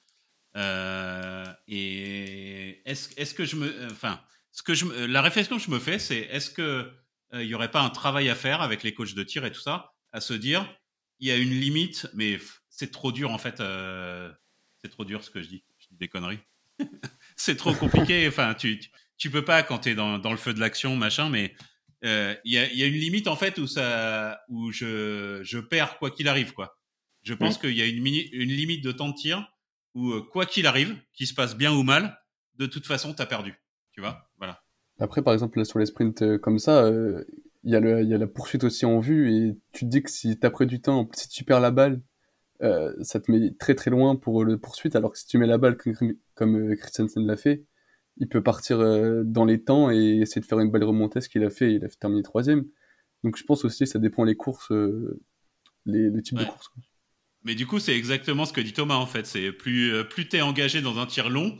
[0.55, 5.71] Euh, et est-ce est que je me, enfin, ce que je, la réflexion que je
[5.71, 6.91] me fais, c'est est-ce que
[7.33, 9.51] il euh, y aurait pas un travail à faire avec les coachs de tir et
[9.51, 10.65] tout ça, à se dire,
[11.19, 12.39] il y a une limite, mais
[12.69, 13.59] c'est trop dur en fait.
[13.59, 14.31] Euh,
[14.81, 15.63] c'est trop dur ce que je dis.
[15.77, 16.39] Je dis des conneries.
[17.35, 18.27] c'est trop compliqué.
[18.27, 18.79] enfin, tu,
[19.17, 21.55] tu, peux pas quand tu es dans, dans le feu de l'action, machin, mais
[22.03, 25.97] il y, a, y, a, une limite en fait où ça, où je, je perds
[25.97, 26.77] quoi qu'il arrive quoi.
[27.23, 29.49] Je pense qu'il y a une, une limite de temps de tir
[29.95, 32.19] où euh, quoi qu'il arrive, qu'il se passe bien ou mal,
[32.57, 33.55] de toute façon, tu as perdu.
[33.91, 34.29] Tu vois?
[34.37, 34.61] Voilà.
[34.99, 37.25] Après, par exemple, sur les sprints euh, comme ça, euh,
[37.65, 40.45] il y, a la poursuite aussi en vue et tu te dis que si tu
[40.45, 41.99] as pris du temps, si tu perds la balle,
[42.61, 45.47] euh, ça te met très très loin pour le poursuite, alors que si tu mets
[45.47, 45.75] la balle
[46.35, 47.65] comme, euh, Christensen l'a fait,
[48.17, 51.27] il peut partir euh, dans les temps et essayer de faire une belle remontée, ce
[51.27, 52.65] qu'il a fait, il a terminé troisième.
[53.23, 54.71] Donc je pense aussi ça dépend les courses,
[55.85, 56.69] les, types de courses.
[57.45, 59.25] Mais du coup, c'est exactement ce que dit Thomas en fait.
[59.25, 61.57] C'est plus, plus tu es engagé dans un tir long,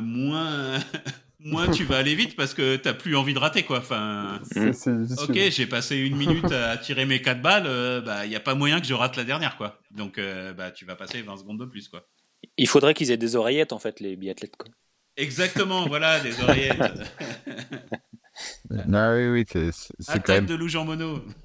[0.00, 0.78] moins,
[1.40, 3.78] moins tu vas aller vite parce que t'as plus envie de rater quoi.
[3.78, 8.36] Enfin, ok, j'ai passé une minute à tirer mes quatre balles, euh, bah il y
[8.36, 9.80] a pas moyen que je rate la dernière quoi.
[9.90, 12.06] Donc euh, bah tu vas passer 20 secondes de plus quoi.
[12.56, 14.70] Il faudrait qu'ils aient des oreillettes en fait les biathlètes quoi.
[15.16, 16.78] Exactement, voilà des oreillettes.
[18.86, 19.44] non, oui, oui,
[19.98, 20.46] c'est quand même...
[20.46, 21.24] de loup en mono.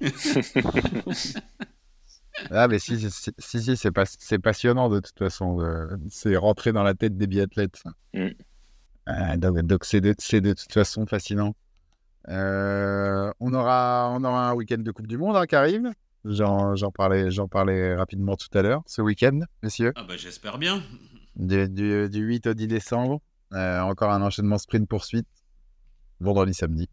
[2.50, 4.04] ah, mais si, si, si, c'est pas,
[4.42, 5.58] passionnant de toute façon.
[6.08, 7.82] C'est rentrer dans la tête des biathlètes.
[8.14, 8.28] Mm.
[9.08, 11.54] Euh, donc, c'est de, de, toute façon fascinant.
[12.28, 15.90] Euh, on, aura, on aura un week-end de Coupe du Monde hein, qui arrive.
[16.24, 19.92] J'en parlais, parlais rapidement tout à l'heure, ce week-end, messieurs.
[19.94, 20.82] Ah bah, J'espère bien.
[21.36, 23.20] Du, du, 8 au 10 décembre.
[23.52, 25.28] Euh, encore un enchaînement sprint-poursuite.
[26.18, 26.88] Vendredi, samedi.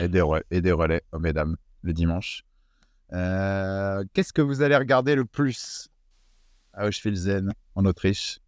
[0.00, 2.42] Et, des relais, et des relais, oh, mesdames, le dimanche.
[3.10, 5.88] Qu'est-ce que vous allez regarder le plus
[6.72, 7.28] à Auschwitz,
[7.74, 8.40] en Autriche?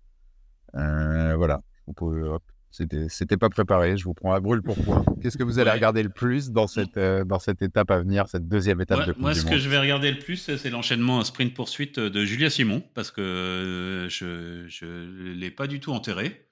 [0.73, 1.61] Voilà.
[1.97, 5.05] Peut, hop, c'était pas préparé, je vous prends à brûle pour point.
[5.23, 8.29] Qu'est-ce que vous allez regarder le plus dans cette, euh, dans cette étape à venir,
[8.29, 11.25] cette deuxième étape de coupe Moi, ce que je vais regarder le plus, c'est l'enchaînement
[11.25, 16.45] sprint-poursuite de Julia Simon, parce que euh, je ne l'ai pas du tout enterré.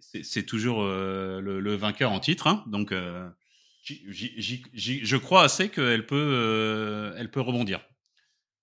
[0.00, 2.64] C'est toujours euh, le, vainqueur en titre, hein.
[2.66, 2.92] donc
[3.84, 7.80] je crois assez qu'elle peut, elle peut rebondir.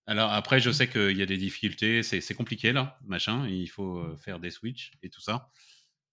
[0.07, 4.15] Alors après, je sais qu'il y a des difficultés, c'est compliqué là, machin, il faut
[4.17, 5.49] faire des switches et tout ça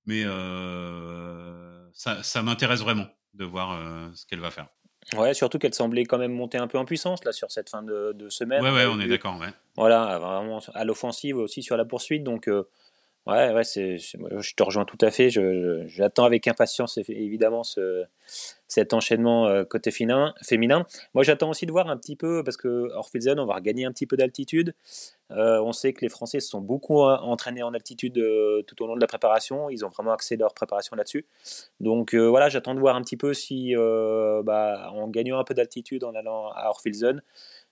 [0.06, 4.68] mais euh, ça, ça m'intéresse vraiment de voir euh, ce qu'elle va faire.
[5.14, 7.82] Ouais, surtout qu'elle semblait quand même monter un peu en puissance là sur cette fin
[7.82, 8.62] de, de semaine.
[8.62, 9.38] Ouais, ouais, on est d'accord.
[9.40, 9.52] Ouais.
[9.76, 12.22] Voilà, vraiment à l'offensive aussi sur la poursuite.
[12.22, 12.68] Donc, euh,
[13.26, 15.30] Ouais, ouais, je te rejoins tout à fait.
[15.30, 18.04] j'attends avec impatience évidemment ce,
[18.72, 20.34] cet enchaînement euh, côté féminin.
[20.42, 20.86] féminin.
[21.14, 23.92] Moi, j'attends aussi de voir un petit peu, parce que Orphezen, on va regagner un
[23.92, 24.74] petit peu d'altitude.
[25.30, 28.14] Euh, on sait que les Français se sont beaucoup euh, entraînés en altitude
[28.66, 29.68] tout au long de la préparation.
[29.68, 31.26] Ils ont vraiment axé leur préparation là-dessus.
[31.80, 36.04] Donc voilà, j'attends de voir un petit peu si, bah, en gagnant un peu d'altitude
[36.04, 37.22] en allant à Orphezen,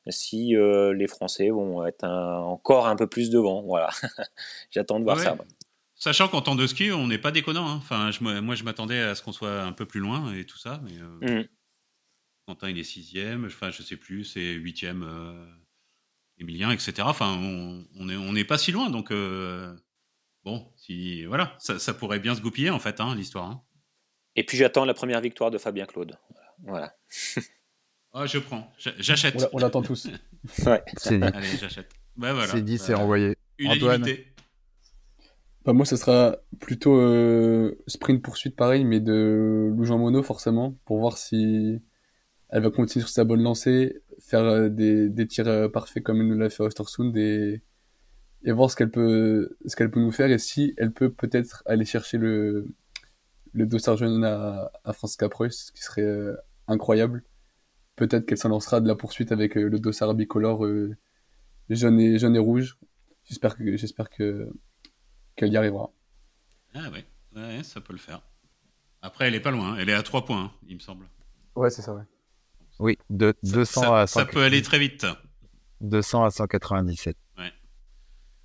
[0.08, 3.62] si euh, les Français vont être encore un peu plus devant.
[3.62, 3.90] Voilà,
[4.70, 5.36] j'attends de voir ça.
[5.94, 7.68] Sachant qu'en temps de ski, on n'est pas déconnant.
[7.68, 7.76] Hein.
[7.76, 10.56] Enfin, je, moi, je m'attendais à ce qu'on soit un peu plus loin et tout
[10.56, 11.48] ça, mais euh, mmh.
[12.46, 15.46] Quentin il est sixième, enfin je sais plus, c'est huitième, euh,
[16.38, 16.94] Emilien, etc.
[17.02, 19.12] Enfin, on n'est on est pas si loin, donc
[20.42, 23.50] bon, si voilà, ça, pourrait bien se goupiller en fait, hein, l'histoire.
[23.50, 23.62] Hein.
[24.36, 26.18] Et puis j'attends la première victoire de Fabien Claude.
[26.62, 26.94] Voilà.
[28.12, 28.72] Ah, je prends.
[28.78, 29.48] J'achète.
[29.52, 30.08] On, l'attend tous.
[30.66, 30.82] ouais.
[30.96, 31.24] C'est dit.
[31.24, 31.88] Allez, j'achète.
[32.16, 32.48] Bah, voilà.
[32.48, 33.36] C'est dit, c'est envoyé.
[33.64, 34.04] Antoine.
[35.64, 40.98] Bah, moi, ce sera plutôt euh, sprint poursuite pareil, mais de Lou Mono forcément, pour
[40.98, 41.80] voir si
[42.48, 46.20] elle va continuer sur sa bonne lancée, faire euh, des, des, tirs euh, parfaits comme
[46.20, 47.62] elle nous l'a fait à Ostersund et,
[48.42, 51.62] et voir ce qu'elle peut, ce qu'elle peut nous faire et si elle peut peut-être
[51.66, 52.66] aller chercher le,
[53.52, 56.34] le dossard jaune à, à Francisca Preuss, ce qui serait
[56.66, 57.22] incroyable
[58.00, 60.96] peut-être qu'elle s'en lancera de la poursuite avec euh, le dossard bicolore euh,
[61.68, 62.78] jaune et jaune et rouge.
[63.24, 64.50] J'espère que j'espère que
[65.36, 65.90] qu'elle y arrivera.
[66.74, 67.62] Ah ouais.
[67.62, 68.22] ça peut le faire.
[69.02, 69.76] Après, elle est pas loin.
[69.76, 71.08] Elle est à 3 points, hein, il me semble.
[71.54, 72.02] Ouais, c'est ça, ouais.
[72.78, 75.06] Oui, de 200 à Ça peut aller très vite.
[75.82, 77.16] 200 à 197.
[77.36, 77.44] Ouais.
[77.44, 77.50] Bah,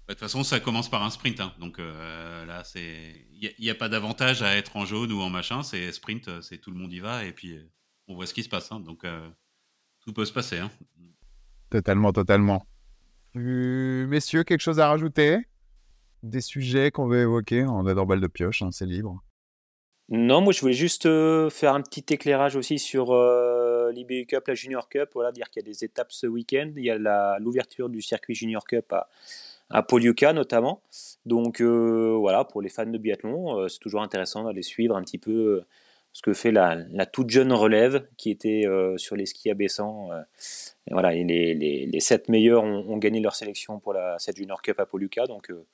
[0.09, 1.39] de toute façon, ça commence par un sprint.
[1.39, 1.53] Hein.
[1.59, 5.29] Donc euh, là, c'est il n'y a, pas d'avantage à être en jaune ou en
[5.29, 5.63] machin.
[5.63, 7.57] C'est sprint, c'est tout le monde y va et puis
[8.07, 8.71] on voit ce qui se passe.
[8.73, 8.81] Hein.
[8.81, 9.05] Donc
[10.05, 10.59] tout peut se passer.
[10.59, 10.71] Hein.
[11.69, 12.65] Totalement, totalement.
[13.35, 15.39] Euh, messieurs, quelque chose à rajouter?
[16.23, 17.65] Des sujets qu'on veut évoquer?
[17.65, 19.21] On est dans balle de pioche, hein, c'est libre.
[20.09, 24.47] Non, moi je voulais juste euh, faire un petit éclairage aussi sur euh, l'IBU Cup,
[24.47, 25.09] la Junior Cup.
[25.15, 26.71] Voilà, dire qu'il y a des étapes ce week-end.
[26.77, 29.09] Il y a l'ouverture du circuit Junior Cup à,
[29.71, 30.83] à Poliuka notamment.
[31.25, 35.63] Donc voilà, pour les fans de biathlon, c'est toujours intéressant d'aller suivre un petit peu
[36.15, 40.13] ce que fait la, toute jeune relève qui était euh, sur les skis abaissants.
[40.13, 40.21] Euh,
[40.87, 44.37] et voilà, et les, les, les, sept meilleurs ont, gagné leur sélection pour la 7
[44.37, 45.27] Junior Cup à Poluca.
[45.27, 45.65] Donc euh,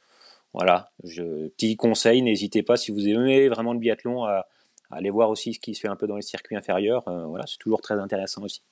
[0.52, 4.48] voilà, je, petit conseil, n'hésitez pas si vous aimez vraiment le biathlon à,
[4.90, 7.04] aller voir aussi ce qui se fait un peu dans les circuits inférieurs.
[7.06, 8.64] voilà, c'est toujours très intéressant aussi.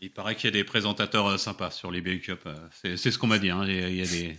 [0.00, 2.48] Il paraît qu'il y a des présentateurs sympas sur les BU Cup.
[2.72, 3.50] C'est ce qu'on m'a dit.
[3.50, 3.66] Hein.
[3.66, 4.36] Il y a, des,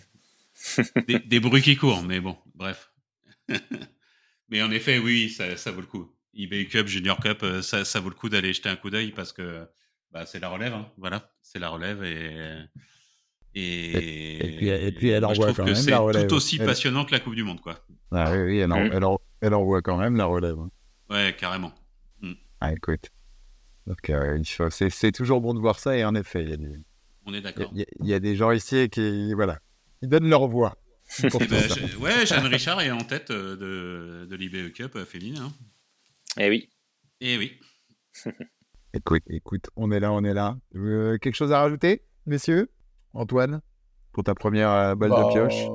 [1.07, 2.91] des, des, bruits qui courent, mais bon, bref.
[4.49, 6.11] mais en effet, oui, ça, ça vaut le coup
[6.43, 9.11] eBay Cup, Junior Cup, euh, ça, ça vaut le coup d'aller jeter un coup d'œil
[9.11, 9.67] parce que
[10.11, 10.73] bah, c'est la relève.
[10.73, 10.89] Hein.
[10.97, 12.65] Voilà, c'est la relève et,
[13.55, 16.21] Et, et, puis, elle envoie quand même la relève.
[16.21, 17.85] C'est tout aussi passionnant que la Coupe du Monde, quoi.
[18.11, 20.57] Ah oui, oui elle, en, elle, envoie quand même la relève.
[20.57, 20.69] Hein.
[21.09, 21.73] Ouais, carrément.
[22.21, 22.33] Mm.
[22.61, 23.09] Ah, écoute.
[23.87, 24.41] Donc, euh,
[24.79, 26.75] c'est toujours bon de voir ça, et en effet, il y a des...
[27.25, 27.71] On est d'accord.
[27.73, 29.59] Il y, a des gens ici qui, voilà,
[30.01, 30.75] ils donnent leur voix.
[31.23, 31.61] Eh ben,
[31.99, 35.45] ouais, Jeanne Richard est en tête euh, de, de l'IBE Cup euh, féminin.
[35.45, 35.51] Hein.
[36.37, 36.69] Eh oui.
[37.21, 37.59] Eh oui.
[38.93, 40.57] écoute, écoute, on est là, on est là.
[40.73, 42.69] quelque chose à rajouter, messieurs?
[43.13, 43.61] Antoine,
[44.11, 45.65] pour ta première balle de bah, pioche?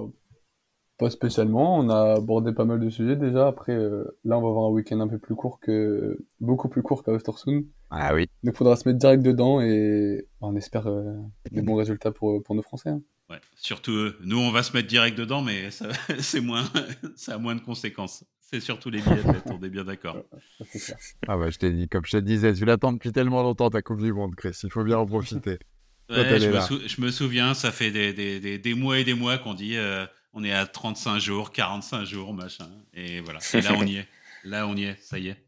[0.98, 1.78] Pas spécialement.
[1.78, 3.48] On a abordé pas mal de sujets déjà.
[3.48, 7.02] Après, là, on va avoir un week-end un peu plus court que beaucoup plus court
[7.02, 7.64] qu'à Ostersund.
[7.96, 8.28] Ah oui.
[8.42, 11.14] Donc, il faudra se mettre direct dedans et on espère euh,
[11.50, 12.90] des bons résultats pour, pour nos Français.
[12.90, 13.02] Hein.
[13.30, 14.18] Ouais, surtout eux.
[14.24, 15.88] Nous, on va se mettre direct dedans, mais ça,
[16.18, 16.64] c'est moins,
[17.16, 18.24] ça a moins de conséquences.
[18.50, 20.18] C'est surtout les billets on est bien d'accord.
[21.28, 23.80] ah ouais, je t'ai dit, comme je te disais, tu l'attends depuis tellement longtemps ta
[23.80, 24.56] Coupe du Monde, Chris.
[24.62, 25.58] Il faut bien en profiter.
[26.10, 29.78] Ouais, je, me souviens, ça fait des, des, des, mois et des mois qu'on dit
[29.78, 32.68] euh, on est à 35 jours, 45 jours, machin.
[32.92, 33.40] Et voilà.
[33.54, 34.08] Et là, on y est.
[34.44, 35.00] Là, on y est.
[35.00, 35.42] Ça y est.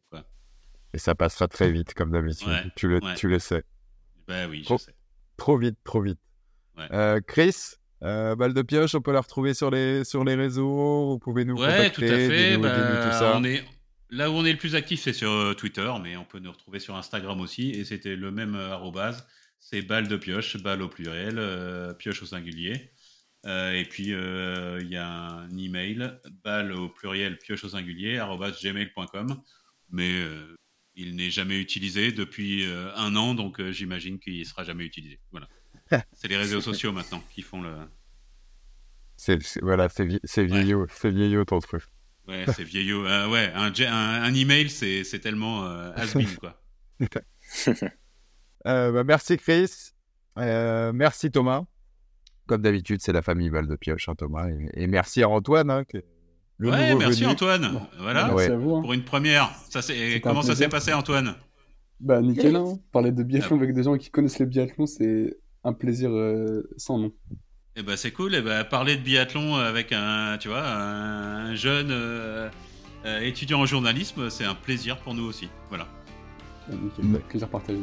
[0.94, 2.48] Et ça passera très vite, comme d'habitude.
[2.74, 3.64] tu, le, tu le sais.
[4.26, 4.94] Bah oui, trop, je sais.
[5.36, 6.18] Trop vite, trop vite.
[6.90, 11.10] Euh, Chris, euh, balle de pioche, on peut la retrouver sur les, sur les réseaux.
[11.10, 12.06] Vous pouvez nous ouais, contacter.
[12.06, 12.58] tout à fait.
[12.58, 13.64] Bah, on est...
[14.10, 16.52] Là où on est le plus actif, c'est sur euh, Twitter, mais on peut nous
[16.52, 17.70] retrouver sur Instagram aussi.
[17.70, 19.26] Et c'était le même arrobase.
[19.58, 21.40] C'est balle de pioche, balle au pluriel,
[21.98, 22.92] pioche au singulier.
[23.44, 26.12] et puis, il y a un email,
[26.44, 28.22] balle au pluriel, pioche au singulier,
[28.62, 29.42] gmail.com.
[29.90, 30.22] Mais
[30.96, 34.84] il n'est jamais utilisé depuis euh, un an, donc euh, j'imagine qu'il ne sera jamais
[34.84, 35.20] utilisé.
[35.30, 35.46] Voilà.
[36.12, 37.74] c'est les réseaux sociaux maintenant qui font le.
[39.16, 40.04] C'est, voilà, c'est,
[40.44, 41.82] vieillot, c'est vieillot ton truc.
[42.28, 43.06] Ouais, c'est vieillot.
[43.06, 46.60] Euh, ouais, un, un, email, c'est, tellement has-been, quoi.
[48.64, 49.92] bah, merci Chris.
[50.36, 51.64] merci Thomas.
[52.46, 54.48] Comme d'habitude, c'est la famille Val de Pioche, hein, Thomas.
[54.74, 55.84] Et, merci à Antoine, hein,
[56.60, 57.80] ouais, merci Antoine.
[57.98, 58.58] Voilà, hein.
[58.60, 59.50] pour une première.
[59.68, 59.80] Ça,
[60.22, 61.34] Comment ça s'est passé, Antoine?
[61.98, 62.54] Bah, nickel.
[62.54, 62.78] Hein.
[62.92, 65.36] Parler de biathlon avec des gens qui connaissent le biathlon, c'est
[65.66, 67.12] un plaisir euh, sans nom.
[67.78, 68.34] Et eh bah, c'est cool.
[68.34, 72.48] Et eh bah, parler de biathlon avec un, tu vois, un jeune euh,
[73.04, 75.48] euh, étudiant en journalisme, c'est un plaisir pour nous aussi.
[75.68, 75.86] Voilà.
[76.70, 77.20] nickel.
[77.28, 77.80] Plaisir partagé.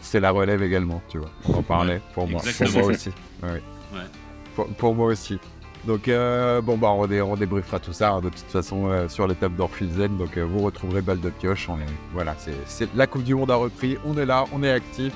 [0.00, 1.30] C'est la relève également, tu vois.
[1.48, 2.40] On en parlait pour moi.
[2.56, 3.10] Pour moi aussi.
[3.42, 4.64] Ouais.
[4.78, 5.38] pour moi aussi.
[5.84, 9.26] Donc, euh, bon, bah, on, on, débriefera tout ça hein, de toute façon euh, sur
[9.26, 10.16] l'étape d'Orfilzen.
[10.16, 11.68] Donc, euh, vous retrouverez balle de pioche.
[11.68, 12.34] On est, voilà,
[12.66, 13.96] c'est la Coupe du Monde a repris.
[14.04, 15.12] On est là, on est actif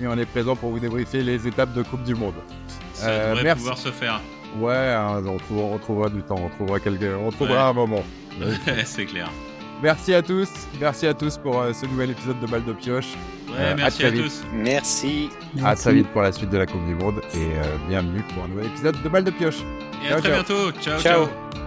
[0.00, 2.34] et on est présent pour vous débriefer les étapes de Coupe du Monde.
[2.92, 3.58] Ça devrait merci.
[3.58, 4.20] pouvoir se faire.
[4.58, 8.04] Ouais, hein, on, retrouvera, du temps, on trouvera, quelques, on trouvera un moment.
[8.84, 9.30] c'est clair.
[9.82, 10.48] Merci à tous,
[10.80, 13.08] merci à tous pour ce nouvel épisode de Balle de Pioche.
[13.48, 14.42] Ouais, merci à, tous.
[14.52, 15.28] Merci.
[15.62, 18.48] À très vite pour la suite de la Coupe du Monde et bienvenue pour un
[18.48, 19.58] nouvel épisode de Balle de Pioche.
[20.08, 20.70] Et à très bientôt.
[20.80, 21.00] ciao.
[21.00, 21.63] ciao.